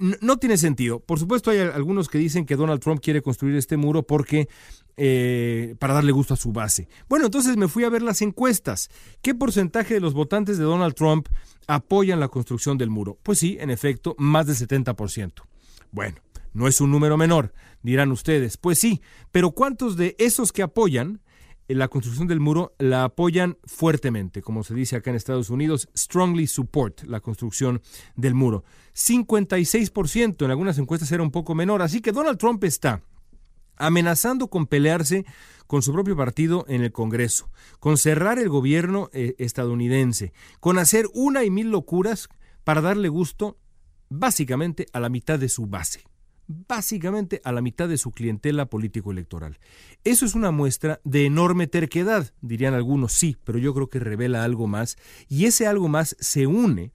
no 0.00 0.36
tiene 0.38 0.56
sentido. 0.56 1.00
Por 1.00 1.18
supuesto 1.18 1.50
hay 1.50 1.58
algunos 1.58 2.08
que 2.08 2.18
dicen 2.18 2.46
que 2.46 2.56
Donald 2.56 2.80
Trump 2.80 3.00
quiere 3.00 3.22
construir 3.22 3.56
este 3.56 3.76
muro 3.76 4.02
porque 4.02 4.48
eh, 4.96 5.74
para 5.78 5.94
darle 5.94 6.12
gusto 6.12 6.34
a 6.34 6.36
su 6.36 6.52
base. 6.52 6.88
Bueno, 7.08 7.26
entonces 7.26 7.56
me 7.56 7.68
fui 7.68 7.84
a 7.84 7.88
ver 7.88 8.02
las 8.02 8.22
encuestas. 8.22 8.90
¿Qué 9.22 9.34
porcentaje 9.34 9.94
de 9.94 10.00
los 10.00 10.14
votantes 10.14 10.58
de 10.58 10.64
Donald 10.64 10.94
Trump 10.94 11.28
apoyan 11.66 12.20
la 12.20 12.28
construcción 12.28 12.78
del 12.78 12.90
muro? 12.90 13.18
Pues 13.22 13.38
sí, 13.38 13.56
en 13.60 13.70
efecto, 13.70 14.14
más 14.18 14.46
del 14.46 14.56
70%. 14.56 15.32
Bueno, 15.90 16.16
no 16.52 16.68
es 16.68 16.80
un 16.80 16.90
número 16.90 17.16
menor, 17.16 17.52
dirán 17.82 18.12
ustedes. 18.12 18.56
Pues 18.56 18.78
sí, 18.78 19.00
pero 19.30 19.52
¿cuántos 19.52 19.96
de 19.96 20.14
esos 20.18 20.52
que 20.52 20.62
apoyan 20.62 21.20
la 21.68 21.88
construcción 21.88 22.28
del 22.28 22.40
muro 22.40 22.74
la 22.78 23.04
apoyan 23.04 23.58
fuertemente, 23.64 24.42
como 24.42 24.64
se 24.64 24.74
dice 24.74 24.96
acá 24.96 25.10
en 25.10 25.16
Estados 25.16 25.50
Unidos, 25.50 25.88
strongly 25.96 26.46
support 26.46 27.02
la 27.04 27.20
construcción 27.20 27.80
del 28.16 28.34
muro. 28.34 28.64
56%, 28.94 30.44
en 30.44 30.50
algunas 30.50 30.78
encuestas 30.78 31.10
era 31.12 31.22
un 31.22 31.30
poco 31.30 31.54
menor, 31.54 31.82
así 31.82 32.00
que 32.00 32.12
Donald 32.12 32.38
Trump 32.38 32.62
está 32.64 33.02
amenazando 33.76 34.48
con 34.48 34.66
pelearse 34.66 35.24
con 35.66 35.82
su 35.82 35.92
propio 35.92 36.16
partido 36.16 36.64
en 36.68 36.82
el 36.82 36.92
Congreso, 36.92 37.50
con 37.80 37.96
cerrar 37.96 38.38
el 38.38 38.48
gobierno 38.48 39.08
eh, 39.12 39.34
estadounidense, 39.38 40.32
con 40.60 40.78
hacer 40.78 41.06
una 41.14 41.44
y 41.44 41.50
mil 41.50 41.70
locuras 41.70 42.28
para 42.64 42.80
darle 42.80 43.08
gusto 43.08 43.58
básicamente 44.08 44.86
a 44.92 45.00
la 45.00 45.08
mitad 45.08 45.38
de 45.38 45.48
su 45.48 45.66
base, 45.66 46.04
básicamente 46.46 47.40
a 47.44 47.52
la 47.52 47.62
mitad 47.62 47.88
de 47.88 47.98
su 47.98 48.10
clientela 48.10 48.66
político-electoral. 48.66 49.58
Eso 50.04 50.26
es 50.26 50.34
una 50.34 50.50
muestra 50.50 51.00
de 51.04 51.26
enorme 51.26 51.66
terquedad, 51.66 52.32
dirían 52.40 52.74
algunos, 52.74 53.12
sí, 53.12 53.36
pero 53.44 53.58
yo 53.58 53.74
creo 53.74 53.88
que 53.88 53.98
revela 53.98 54.44
algo 54.44 54.66
más, 54.66 54.96
y 55.28 55.46
ese 55.46 55.66
algo 55.66 55.88
más 55.88 56.16
se 56.20 56.46
une 56.46 56.92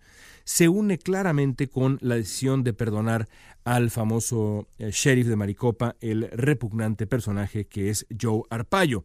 se 0.47 0.69
une 0.69 0.97
claramente 0.97 1.67
con 1.67 1.97
la 1.99 2.15
decisión 2.15 2.63
de 2.63 2.71
perdonar 2.71 3.27
al 3.65 3.91
famoso 3.91 4.69
eh, 4.77 4.91
sheriff 4.93 5.27
de 5.27 5.35
Maricopa, 5.35 5.97
el 5.99 6.29
repugnante 6.31 7.05
personaje 7.05 7.67
que 7.67 7.89
es 7.89 8.07
Joe 8.19 8.43
Arpaio. 8.49 9.03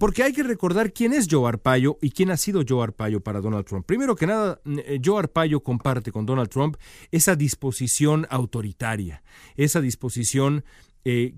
Porque 0.00 0.22
hay 0.22 0.32
que 0.32 0.42
recordar 0.42 0.94
quién 0.94 1.12
es 1.12 1.28
Joe 1.30 1.46
Arpaio 1.46 1.98
y 2.00 2.12
quién 2.12 2.30
ha 2.30 2.38
sido 2.38 2.62
Joe 2.66 2.82
Arpaio 2.82 3.20
para 3.20 3.42
Donald 3.42 3.66
Trump. 3.66 3.84
Primero 3.84 4.16
que 4.16 4.26
nada, 4.26 4.58
eh, 4.64 4.98
Joe 5.04 5.18
Arpaio 5.18 5.62
comparte 5.62 6.10
con 6.10 6.24
Donald 6.24 6.48
Trump 6.48 6.78
esa 7.10 7.36
disposición 7.36 8.26
autoritaria, 8.30 9.22
esa 9.56 9.82
disposición 9.82 10.64
eh, 11.04 11.34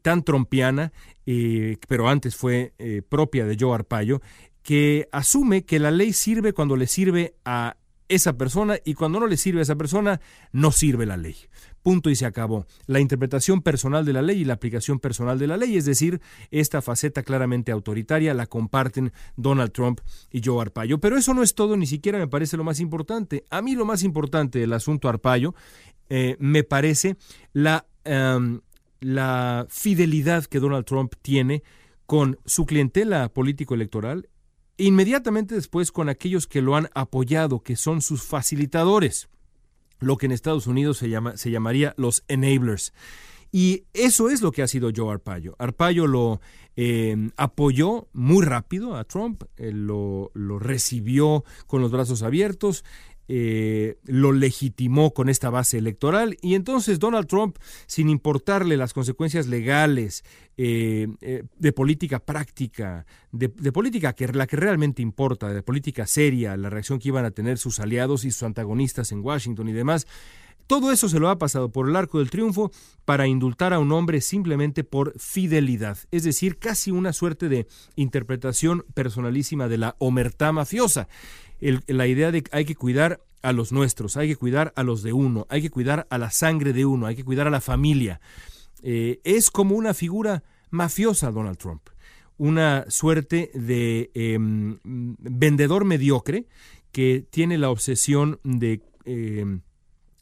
tan 0.00 0.24
trompiana, 0.24 0.92
pero 1.26 2.08
antes 2.08 2.34
fue 2.34 2.72
propia 3.10 3.44
de 3.44 3.58
Joe 3.60 3.74
Arpaio, 3.74 4.22
que 4.62 5.06
asume 5.12 5.66
que 5.66 5.78
la 5.78 5.90
ley 5.90 6.14
sirve 6.14 6.54
cuando 6.54 6.76
le 6.76 6.86
sirve 6.86 7.34
a 7.44 7.76
esa 8.10 8.36
persona 8.36 8.76
y 8.84 8.94
cuando 8.94 9.20
no 9.20 9.26
le 9.26 9.36
sirve 9.36 9.60
a 9.60 9.62
esa 9.62 9.76
persona, 9.76 10.20
no 10.52 10.72
sirve 10.72 11.06
la 11.06 11.16
ley. 11.16 11.36
Punto 11.82 12.10
y 12.10 12.16
se 12.16 12.26
acabó. 12.26 12.66
La 12.86 13.00
interpretación 13.00 13.62
personal 13.62 14.04
de 14.04 14.12
la 14.12 14.20
ley 14.20 14.40
y 14.40 14.44
la 14.44 14.54
aplicación 14.54 14.98
personal 14.98 15.38
de 15.38 15.46
la 15.46 15.56
ley, 15.56 15.76
es 15.76 15.86
decir, 15.86 16.20
esta 16.50 16.82
faceta 16.82 17.22
claramente 17.22 17.72
autoritaria 17.72 18.34
la 18.34 18.46
comparten 18.46 19.12
Donald 19.36 19.72
Trump 19.72 20.00
y 20.30 20.42
Joe 20.44 20.60
Arpaio. 20.60 21.00
Pero 21.00 21.16
eso 21.16 21.32
no 21.32 21.42
es 21.42 21.54
todo, 21.54 21.76
ni 21.76 21.86
siquiera 21.86 22.18
me 22.18 22.28
parece 22.28 22.56
lo 22.56 22.64
más 22.64 22.80
importante. 22.80 23.44
A 23.48 23.62
mí 23.62 23.74
lo 23.74 23.86
más 23.86 24.02
importante 24.02 24.58
del 24.58 24.72
asunto 24.72 25.08
Arpaio 25.08 25.54
eh, 26.10 26.36
me 26.40 26.64
parece 26.64 27.16
la, 27.52 27.86
em, 28.04 28.60
la 28.98 29.66
fidelidad 29.70 30.44
que 30.44 30.58
Donald 30.58 30.84
Trump 30.84 31.14
tiene 31.22 31.62
con 32.06 32.38
su 32.44 32.66
clientela 32.66 33.28
político-electoral 33.28 34.28
inmediatamente 34.80 35.54
después 35.54 35.92
con 35.92 36.08
aquellos 36.08 36.46
que 36.46 36.62
lo 36.62 36.76
han 36.76 36.88
apoyado, 36.94 37.62
que 37.62 37.76
son 37.76 38.02
sus 38.02 38.22
facilitadores, 38.22 39.28
lo 39.98 40.16
que 40.16 40.26
en 40.26 40.32
Estados 40.32 40.66
Unidos 40.66 40.98
se, 40.98 41.08
llama, 41.08 41.36
se 41.36 41.50
llamaría 41.50 41.94
los 41.96 42.24
enablers. 42.28 42.92
Y 43.52 43.84
eso 43.94 44.30
es 44.30 44.42
lo 44.42 44.52
que 44.52 44.62
ha 44.62 44.68
sido 44.68 44.90
Joe 44.94 45.12
Arpaio. 45.12 45.56
Arpaio 45.58 46.06
lo 46.06 46.40
eh, 46.76 47.30
apoyó 47.36 48.08
muy 48.12 48.44
rápido 48.44 48.96
a 48.96 49.04
Trump, 49.04 49.42
lo, 49.58 50.30
lo, 50.34 50.58
recibió 50.60 51.44
con 51.66 51.82
los 51.82 51.90
brazos 51.90 52.22
abiertos, 52.22 52.84
eh, 53.32 53.96
lo 54.06 54.32
legitimó 54.32 55.14
con 55.14 55.28
esta 55.28 55.50
base 55.50 55.78
electoral. 55.78 56.36
Y 56.42 56.56
entonces 56.56 56.98
Donald 56.98 57.28
Trump, 57.28 57.58
sin 57.86 58.08
importarle 58.08 58.76
las 58.76 58.92
consecuencias 58.92 59.46
legales, 59.46 60.24
eh, 60.56 61.06
eh, 61.20 61.44
de 61.56 61.72
política 61.72 62.18
práctica, 62.18 63.06
de, 63.30 63.48
política 63.48 64.14
que 64.14 64.26
la 64.26 64.48
que 64.48 64.56
realmente 64.56 65.00
importa, 65.00 65.48
de 65.48 65.62
política 65.62 66.08
seria, 66.08 66.56
la 66.56 66.70
reacción 66.70 66.98
que 66.98 67.06
iban 67.06 67.24
a 67.24 67.30
tener 67.30 67.58
sus 67.58 67.78
aliados 67.78 68.24
y 68.24 68.32
sus 68.32 68.42
antagonistas 68.42 69.12
en 69.12 69.20
Washington 69.20 69.68
y 69.68 69.74
demás, 69.74 70.08
todo 70.70 70.92
eso 70.92 71.08
se 71.08 71.18
lo 71.18 71.28
ha 71.28 71.36
pasado 71.36 71.72
por 71.72 71.88
el 71.88 71.96
arco 71.96 72.20
del 72.20 72.30
triunfo 72.30 72.70
para 73.04 73.26
indultar 73.26 73.72
a 73.72 73.80
un 73.80 73.90
hombre 73.90 74.20
simplemente 74.20 74.84
por 74.84 75.18
fidelidad, 75.18 75.98
es 76.12 76.22
decir, 76.22 76.60
casi 76.60 76.92
una 76.92 77.12
suerte 77.12 77.48
de 77.48 77.66
interpretación 77.96 78.84
personalísima 78.94 79.66
de 79.66 79.78
la 79.78 79.96
omertá 79.98 80.52
mafiosa 80.52 81.08
la 81.58 82.06
idea 82.06 82.30
de 82.30 82.44
que 82.44 82.56
hay 82.56 82.64
que 82.64 82.76
cuidar 82.76 83.20
a 83.42 83.52
los 83.52 83.72
nuestros, 83.72 84.16
hay 84.16 84.28
que 84.28 84.36
cuidar 84.36 84.72
a 84.76 84.84
los 84.84 85.02
de 85.02 85.12
uno, 85.12 85.44
hay 85.50 85.60
que 85.60 85.70
cuidar 85.70 86.06
a 86.08 86.18
la 86.18 86.30
sangre 86.30 86.72
de 86.72 86.86
uno, 86.86 87.08
hay 87.08 87.16
que 87.16 87.24
cuidar 87.24 87.48
a 87.48 87.50
la 87.50 87.60
familia. 87.60 88.20
Eh, 88.84 89.20
es 89.24 89.50
como 89.50 89.74
una 89.74 89.92
figura 89.92 90.44
mafiosa 90.70 91.32
Donald 91.32 91.58
Trump, 91.58 91.82
una 92.38 92.84
suerte 92.88 93.50
de 93.54 94.12
em, 94.14 94.78
vendedor 94.84 95.84
mediocre 95.84 96.46
que 96.92 97.26
tiene 97.28 97.58
la 97.58 97.70
obsesión 97.70 98.38
de 98.44 98.82
em, 99.04 99.62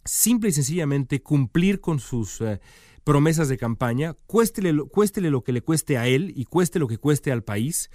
simple 0.09 0.49
y 0.49 0.53
sencillamente 0.53 1.23
cumplir 1.23 1.81
con 1.81 2.01
sus 2.01 2.41
eh, 2.41 2.61
promesas 3.05 3.49
de 3.49 3.57
campaña, 3.57 4.15
cuéstele, 4.27 4.73
lo 4.73 5.43
que 5.43 5.53
le 5.53 5.63
cueste 5.63 5.99
a 5.99 6.07
él 6.07 6.33
y 6.35 6.45
cueste 6.45 6.79
lo 6.79 6.89
que 6.89 6.99
cueste 6.99 7.31
al 7.31 7.45
país, 7.45 7.91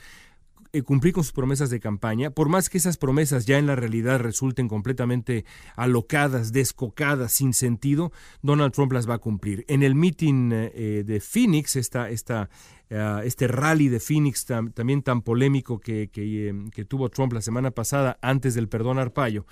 eh, 0.72 0.82
cumplir 0.82 1.14
con 1.14 1.24
sus 1.24 1.34
promesas 1.34 1.70
de 1.70 1.80
campaña, 1.80 2.32
por 2.32 2.50
más 2.50 2.70
que 2.70 2.78
esas 2.78 2.98
promesas 2.98 3.46
ya 3.46 3.58
en 3.58 3.68
la 3.68 3.76
realidad 3.76 4.20
resulten 4.20 4.68
completamente 4.68 5.46
alocadas, 5.76 6.52
descocadas, 6.52 7.34
sin 7.34 7.54
sentido, 7.54 8.12
Donald 8.42 8.74
Trump 8.74 8.92
las 8.92 9.08
va 9.08 9.16
a 9.16 9.20
cumplir. 9.20 9.66
En 9.68 9.84
el 9.84 9.94
meeting 9.94 10.52
eh, 10.52 11.04
de 11.06 11.20
Phoenix, 11.20 11.76
esta, 11.76 12.10
esta, 12.10 12.50
eh, 12.96 13.22
este 13.26 13.48
rally 13.48 13.90
de 13.90 14.00
Phoenix 14.00 14.46
también 14.46 15.02
tan 15.02 15.22
polémico 15.22 15.80
que, 15.80 16.10
que, 16.12 16.86
tuvo 16.86 17.10
Trump 17.10 17.34
la 17.34 17.42
semana 17.42 17.72
pasada 17.72 18.18
antes 18.22 18.54
del 18.54 18.70
perdón 18.70 19.00
Arpaio, 19.00 19.48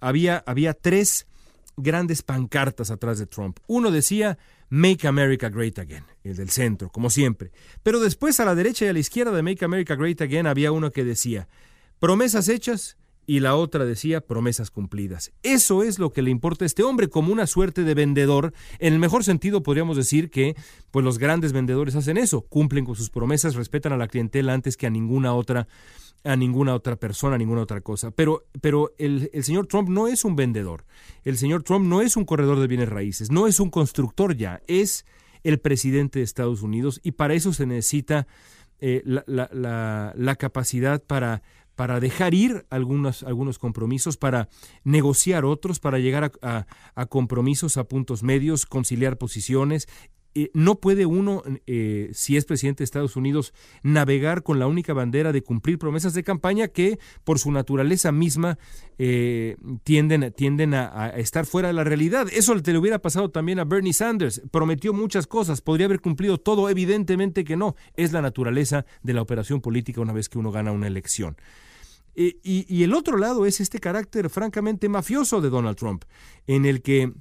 había, 0.00 0.42
había 0.46 0.74
tres 0.74 1.26
grandes 1.76 2.22
pancartas 2.22 2.90
atrás 2.90 3.18
de 3.18 3.26
Trump. 3.26 3.58
Uno 3.66 3.90
decía 3.90 4.38
Make 4.68 5.06
America 5.06 5.48
Great 5.48 5.78
Again, 5.78 6.04
el 6.24 6.36
del 6.36 6.50
centro, 6.50 6.88
como 6.90 7.10
siempre. 7.10 7.52
Pero 7.82 8.00
después 8.00 8.40
a 8.40 8.44
la 8.44 8.54
derecha 8.54 8.86
y 8.86 8.88
a 8.88 8.92
la 8.92 8.98
izquierda 8.98 9.32
de 9.32 9.42
Make 9.42 9.64
America 9.64 9.96
Great 9.96 10.20
Again 10.20 10.46
había 10.46 10.72
uno 10.72 10.90
que 10.90 11.04
decía 11.04 11.48
promesas 11.98 12.48
hechas 12.48 12.96
y 13.26 13.40
la 13.40 13.54
otra 13.54 13.84
decía 13.84 14.20
promesas 14.20 14.70
cumplidas. 14.70 15.32
Eso 15.42 15.82
es 15.82 15.98
lo 15.98 16.12
que 16.12 16.22
le 16.22 16.30
importa 16.30 16.64
a 16.64 16.66
este 16.66 16.82
hombre 16.82 17.08
como 17.08 17.32
una 17.32 17.46
suerte 17.46 17.84
de 17.84 17.94
vendedor. 17.94 18.52
En 18.78 18.92
el 18.92 18.98
mejor 18.98 19.24
sentido 19.24 19.62
podríamos 19.62 19.96
decir 19.96 20.30
que 20.30 20.56
pues 20.90 21.04
los 21.04 21.18
grandes 21.18 21.52
vendedores 21.52 21.94
hacen 21.94 22.16
eso, 22.16 22.42
cumplen 22.42 22.84
con 22.84 22.96
sus 22.96 23.10
promesas, 23.10 23.54
respetan 23.54 23.92
a 23.92 23.96
la 23.96 24.08
clientela 24.08 24.52
antes 24.52 24.76
que 24.76 24.86
a 24.86 24.90
ninguna 24.90 25.34
otra 25.34 25.68
a 26.24 26.36
ninguna 26.36 26.74
otra 26.74 26.96
persona, 26.96 27.34
a 27.34 27.38
ninguna 27.38 27.62
otra 27.62 27.80
cosa. 27.80 28.10
Pero, 28.10 28.44
pero 28.60 28.92
el, 28.98 29.30
señor 29.42 29.66
Trump 29.66 29.88
no 29.88 30.06
es 30.06 30.24
un 30.24 30.36
vendedor. 30.36 30.84
El 31.24 31.36
señor 31.36 31.62
Trump 31.62 31.86
no 31.86 32.00
es 32.00 32.16
un 32.16 32.24
corredor 32.24 32.60
de 32.60 32.66
bienes 32.66 32.88
raíces, 32.88 33.30
no 33.30 33.46
es 33.46 33.60
un 33.60 33.70
constructor 33.70 34.36
ya, 34.36 34.62
es 34.66 35.04
el 35.42 35.58
presidente 35.58 36.20
de 36.20 36.24
Estados 36.24 36.62
Unidos 36.62 37.00
y 37.02 37.12
para 37.12 37.34
eso 37.34 37.52
se 37.52 37.66
necesita 37.66 38.28
eh, 38.80 39.02
la, 39.04 40.36
capacidad 40.38 41.02
para, 41.02 41.42
para 41.82 41.98
dejar 41.98 42.32
ir 42.32 42.64
algunos, 42.70 43.24
algunos 43.24 43.58
compromisos, 43.58 44.16
para 44.16 44.48
negociar 44.84 45.44
otros, 45.44 45.80
para 45.80 45.98
llegar 45.98 46.30
a, 46.40 46.66
a 46.94 47.06
compromisos 47.06 47.76
a 47.76 47.82
puntos 47.82 48.22
medios, 48.22 48.66
conciliar 48.66 49.18
posiciones 49.18 49.88
eh, 50.34 50.50
no 50.54 50.76
puede 50.76 51.04
uno, 51.04 51.42
eh, 51.66 52.10
si 52.14 52.38
es 52.38 52.46
presidente 52.46 52.78
de 52.78 52.84
Estados 52.84 53.16
Unidos, 53.16 53.52
navegar 53.82 54.42
con 54.42 54.58
la 54.58 54.66
única 54.66 54.94
bandera 54.94 55.30
de 55.30 55.42
cumplir 55.42 55.78
promesas 55.78 56.14
de 56.14 56.22
campaña 56.22 56.68
que, 56.68 56.98
por 57.24 57.38
su 57.38 57.52
naturaleza 57.52 58.12
misma, 58.12 58.58
eh, 58.96 59.56
tienden, 59.84 60.32
tienden 60.32 60.72
a, 60.72 61.08
estar 61.16 61.44
fuera 61.44 61.68
de 61.68 61.74
la 61.74 61.84
realidad. 61.84 62.28
Eso 62.32 62.58
te 62.62 62.72
le 62.72 62.78
hubiera 62.78 63.00
pasado 63.00 63.30
también 63.30 63.58
a 63.58 63.64
Bernie 63.64 63.92
Sanders. 63.92 64.40
Prometió 64.50 64.94
muchas 64.94 65.26
cosas, 65.26 65.60
podría 65.60 65.86
haber 65.86 66.00
cumplido 66.00 66.38
todo, 66.38 66.70
evidentemente 66.70 67.44
que 67.44 67.56
no. 67.56 67.76
Es 67.94 68.12
la 68.12 68.22
naturaleza 68.22 68.86
de 69.02 69.12
la 69.12 69.22
operación 69.22 69.60
política 69.60 70.00
una 70.00 70.14
vez 70.14 70.30
que 70.30 70.38
uno 70.38 70.50
gana 70.50 70.72
una 70.72 70.86
elección. 70.86 71.36
Y, 72.14 72.36
y 72.42 72.82
el 72.82 72.94
otro 72.94 73.16
lado 73.16 73.46
es 73.46 73.60
este 73.60 73.78
carácter 73.78 74.28
francamente 74.30 74.88
mafioso 74.88 75.40
de 75.40 75.50
Donald 75.50 75.76
Trump, 75.76 76.04
en 76.46 76.66
el 76.66 76.82
que 76.82 77.12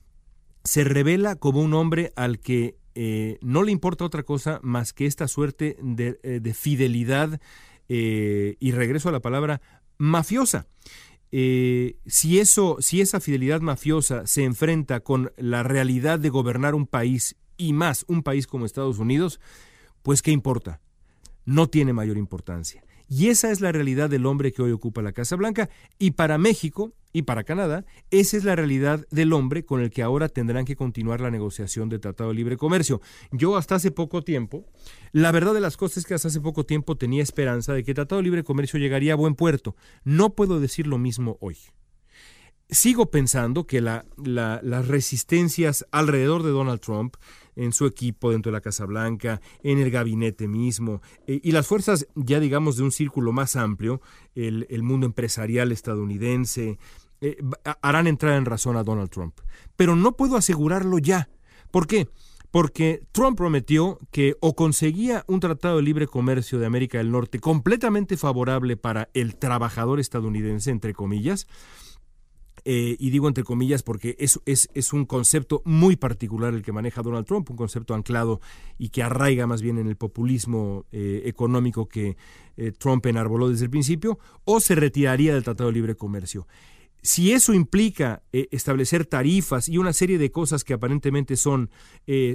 se 0.64 0.84
revela 0.84 1.36
como 1.36 1.62
un 1.62 1.74
hombre 1.74 2.12
al 2.16 2.40
que 2.40 2.78
eh, 2.94 3.38
no 3.42 3.64
le 3.64 3.72
importa 3.72 4.04
otra 4.04 4.24
cosa 4.24 4.60
más 4.64 4.92
que 4.94 5.06
esta 5.06 5.28
suerte 5.28 5.78
de, 5.82 6.20
eh, 6.24 6.54
fidelidad 6.54 7.40
eh, 7.88 8.58
y 8.60 8.72
regreso 8.72 9.10
a 9.10 9.12
la 9.12 9.22
palabra 9.22 9.62
mafiosa. 9.98 10.68
si 11.32 12.40
eso, 12.40 12.78
si 12.80 13.00
esa 13.00 13.22
fidelidad 13.22 13.62
mafiosa 13.62 14.28
se 14.28 14.44
enfrenta 14.44 15.00
con 15.00 15.32
la 15.38 15.64
realidad 15.64 16.20
de 16.20 16.30
gobernar 16.30 16.76
un 16.76 16.88
país 16.88 17.38
y 17.56 17.74
más 17.74 18.04
un 18.08 18.24
país 18.24 18.48
como 18.48 18.66
Estados 18.66 19.00
Unidos, 19.00 19.40
pues 20.04 20.22
qué 20.22 20.32
importa, 20.32 20.82
no 21.46 21.68
tiene 21.68 21.94
mayor 21.94 22.18
importancia. 22.18 22.84
Y 23.14 23.28
esa 23.28 23.52
es 23.52 23.60
la 23.60 23.74
realidad 23.74 24.10
del 24.10 24.26
hombre 24.26 24.54
que 24.54 24.62
hoy 24.62 24.72
ocupa 24.72 25.02
la 25.02 25.12
Casa 25.12 25.36
Blanca. 25.36 25.70
Y 26.00 26.12
para 26.12 26.38
México 26.38 26.94
y 27.12 27.24
para 27.24 27.44
Canadá, 27.44 27.84
esa 28.10 28.38
es 28.38 28.46
la 28.46 28.56
realidad 28.56 29.06
del 29.12 29.34
hombre 29.34 29.66
con 29.66 29.82
el 29.82 29.92
que 29.92 30.02
ahora 30.02 30.30
tendrán 30.30 30.64
que 30.64 30.78
continuar 30.78 31.20
la 31.20 31.30
negociación 31.30 31.90
de 31.90 32.00
Tratado 32.00 32.30
de 32.30 32.38
Libre 32.38 32.56
Comercio. 32.56 33.02
Yo 33.34 33.58
hasta 33.58 33.76
hace 33.76 33.92
poco 33.92 34.22
tiempo, 34.22 34.66
la 35.12 35.34
verdad 35.34 35.54
de 35.54 35.60
las 35.60 35.76
cosas 35.76 35.98
es 35.98 36.06
que 36.06 36.14
hasta 36.14 36.30
hace 36.30 36.40
poco 36.40 36.66
tiempo 36.66 36.96
tenía 36.96 37.22
esperanza 37.22 37.74
de 37.74 37.84
que 37.84 37.92
el 37.92 37.96
Tratado 37.96 38.22
de 38.22 38.24
Libre 38.24 38.46
Comercio 38.46 38.80
llegaría 38.80 39.12
a 39.12 39.18
buen 39.18 39.36
puerto. 39.36 39.76
No 40.06 40.34
puedo 40.34 40.62
decir 40.62 40.88
lo 40.88 40.98
mismo 40.98 41.36
hoy 41.42 41.58
sigo 42.72 43.12
pensando 43.12 43.68
que 43.68 43.82
las 43.82 44.88
resistencias 44.88 45.86
alrededor 45.92 46.44
de 46.44 46.52
Donald 46.52 46.80
Trump, 46.80 47.18
en 47.58 47.74
su 47.74 47.86
equipo 47.86 48.32
dentro 48.32 48.50
de 48.50 48.58
la 48.58 48.62
Casa 48.62 48.86
Blanca, 48.86 49.42
en 49.62 49.80
el 49.80 49.92
gabinete 49.92 50.48
mismo, 50.48 51.02
eh, 51.28 51.42
y 51.44 51.52
las 51.52 51.68
fuerzas 51.68 52.08
ya 52.16 52.40
digamos 52.40 52.78
de 52.78 52.84
un 52.84 52.92
círculo 52.92 53.34
más 53.34 53.58
amplio, 53.58 54.02
el, 54.36 54.84
mundo 54.84 55.06
empresarial 55.06 55.74
estadounidense, 55.74 56.80
eh, 57.20 57.38
harán 57.82 58.08
entrar 58.08 58.38
en 58.38 58.46
razón 58.46 58.78
a 58.78 58.84
Donald 58.84 59.10
Trump. 59.10 59.38
Pero 59.76 59.98
no 59.98 60.16
puedo 60.16 60.38
asegurarlo 60.38 60.98
ya. 60.98 61.30
¿Por 61.72 61.88
qué? 61.88 62.08
Porque 62.52 63.04
Trump 63.12 63.38
prometió 63.38 64.00
que 64.12 64.36
o 64.40 64.56
conseguía 64.56 65.24
un 65.28 65.40
tratado 65.40 65.78
de 65.78 65.84
libre 65.84 66.08
comercio 66.08 66.58
de 66.58 66.66
América 66.66 66.98
del 66.98 67.12
Norte 67.12 67.40
completamente 67.40 68.18
favorable 68.18 68.78
para 68.78 69.10
el 69.14 69.36
trabajador 69.36 70.00
estadounidense, 70.00 70.72
entre 70.72 70.94
comillas, 70.94 71.48
eh, 72.64 72.96
y 73.00 73.10
digo 73.10 73.28
entre 73.28 73.44
comillas 73.44 73.82
porque 73.82 74.16
es, 74.20 74.40
es, 74.46 74.94
un 74.94 75.06
concepto 75.06 75.64
muy 75.66 75.96
particular 75.96 76.54
el 76.54 76.62
que 76.62 76.72
maneja 76.72 77.02
Donald 77.02 77.26
Trump, 77.26 77.50
un 77.50 77.58
concepto 77.58 77.96
anclado 77.96 78.40
y 78.78 78.90
que 78.90 79.02
arraiga 79.02 79.48
más 79.48 79.62
bien 79.62 79.80
en 79.80 79.88
el 79.88 79.96
populismo 79.96 80.86
eh, 80.92 81.24
económico 81.26 81.88
que 81.88 82.18
eh, 82.58 82.72
Trump 82.72 83.06
enarboló 83.08 83.50
desde 83.50 83.66
el 83.66 83.72
principio, 83.72 84.20
o 84.46 84.60
se 84.60 84.76
retiraría 84.76 85.34
del 85.34 85.44
Tratado 85.44 85.70
de 85.70 85.74
Libre 85.74 85.96
Comercio. 85.96 86.48
Si 87.04 87.32
eso 87.32 87.56
implica 87.56 88.22
establecer 88.32 89.08
tarifas 89.08 89.68
y 89.68 89.80
una 89.80 89.92
serie 89.92 90.20
de 90.20 90.30
cosas 90.30 90.64
que 90.64 90.76
aparentemente 90.76 91.36
son 91.36 91.72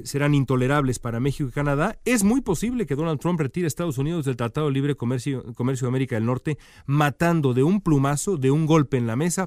serán 0.02 0.34
intolerables 0.34 0.98
para 0.98 1.20
México 1.20 1.48
y 1.48 1.52
Canadá, 1.52 2.00
es 2.04 2.24
muy 2.24 2.40
posible 2.40 2.84
que 2.84 2.96
Donald 2.96 3.20
Trump 3.20 3.38
retire 3.38 3.66
a 3.66 3.68
Estados 3.68 3.96
Unidos 3.96 4.24
del 4.24 4.34
Tratado 4.34 4.66
de 4.66 4.72
Libre 4.72 4.96
Comercio, 4.96 5.54
Comercio 5.54 5.84
de 5.84 5.90
América 5.90 6.16
del 6.16 6.26
Norte, 6.26 6.58
matando 6.84 7.54
de 7.54 7.62
un 7.62 7.80
plumazo, 7.80 8.38
de 8.38 8.50
un 8.50 8.66
golpe 8.66 8.96
en 8.96 9.06
la 9.06 9.14
mesa, 9.14 9.44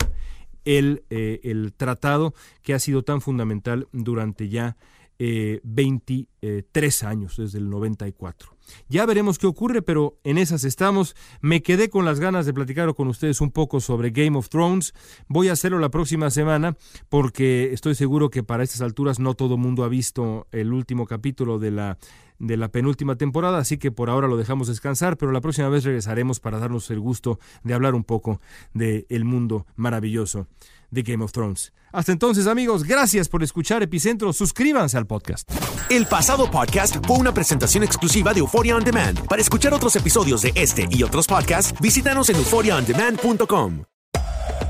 el, 0.65 1.04
eh, 1.10 1.39
el 1.43 1.74
tratado 1.74 2.34
que 2.62 2.74
ha 2.74 2.80
sido 2.80 3.04
tan 3.04 3.22
fundamental 3.22 3.88
durante 3.91 4.50
ya 4.50 4.78
23 5.19 6.28
eh, 6.41 7.06
años, 7.06 7.36
desde 7.36 7.58
el 7.60 7.69
94. 7.69 8.56
Ya 8.88 9.06
veremos 9.06 9.38
qué 9.38 9.48
ocurre, 9.48 9.82
pero 9.82 10.17
en 10.24 10.38
esas 10.38 10.63
estamos. 10.63 11.15
Me 11.41 11.62
quedé 11.62 11.89
con 11.89 12.06
las 12.06 12.22
ganas 12.22 12.45
de 12.45 12.54
platicar 12.54 12.93
con 12.93 13.10
ustedes 13.10 13.41
un 13.41 13.52
poco 13.52 13.82
sobre 13.82 14.12
Game 14.12 14.38
of 14.38 14.48
Thrones. 14.48 14.93
Voy 15.28 15.50
a 15.50 15.54
hacerlo 15.54 15.80
la 15.80 15.89
próxima 15.89 16.30
semana 16.30 16.78
porque 17.10 17.74
estoy 17.74 17.95
seguro 17.95 18.30
que 18.30 18.43
para 18.43 18.63
estas 18.63 18.82
alturas 18.82 19.19
no 19.19 19.34
todo 19.34 19.58
mundo 19.58 19.84
ha 19.84 19.89
visto 19.89 20.48
el 20.52 20.72
último 20.72 21.06
capítulo 21.06 21.60
de 21.60 21.72
la 21.72 21.98
de 22.39 22.58
la 22.58 22.69
penúltima 22.69 23.15
temporada, 23.15 23.60
así 23.60 23.78
que 23.78 23.91
por 23.91 24.10
ahora 24.10 24.28
lo 24.28 24.38
dejamos 24.38 24.67
descansar, 24.67 25.17
pero 25.17 25.32
la 25.32 25.41
próxima 25.41 25.69
vez 25.69 25.84
regresaremos 25.84 26.39
para 26.39 26.60
darnos 26.60 26.89
el 26.89 26.99
gusto 26.99 27.39
de 27.63 27.73
hablar 27.73 27.95
un 27.95 28.04
poco 28.04 28.41
del 28.73 29.06
el 29.10 29.25
mundo 29.25 29.65
maravilloso 29.75 30.47
de 30.91 31.04
Game 31.04 31.23
of 31.23 31.32
Thrones. 31.32 31.73
Hasta 31.91 32.12
entonces, 32.12 32.47
amigos, 32.47 32.84
gracias 32.84 33.30
por 33.30 33.43
escuchar 33.43 33.82
Epicentro. 33.82 34.32
Suscríbanse 34.32 34.97
al 34.97 35.08
podcast. 35.08 35.49
El 35.89 36.06
pasado 36.06 36.49
podcast 36.49 36.97
fue 37.06 37.17
una 37.17 37.34
presentación 37.34 37.84
exclusiva 37.84 38.34
de 38.34 38.41
Euphoria 38.41 38.75
On 38.75 38.84
Demand. 38.84 39.25
Para 39.28 39.41
escuchar 39.41 39.73
otros 39.73 39.95
episodios 39.95 40.41
de 40.41 40.52
este 40.56 40.88
y 40.91 41.04
otros 41.04 41.28
podcasts, 41.28 41.73
visítanos 41.82 42.30
en 42.30 42.36
euphoriaondemand.com. 42.38 43.84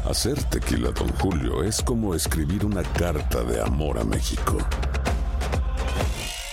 Hacer 0.09 0.41
tequila, 0.45 0.91
don 0.91 1.09
Julio, 1.19 1.63
es 1.63 1.81
como 1.81 2.15
escribir 2.15 2.65
una 2.65 2.83
carta 2.83 3.43
de 3.43 3.61
amor 3.61 3.99
a 3.99 4.03
México. 4.03 4.57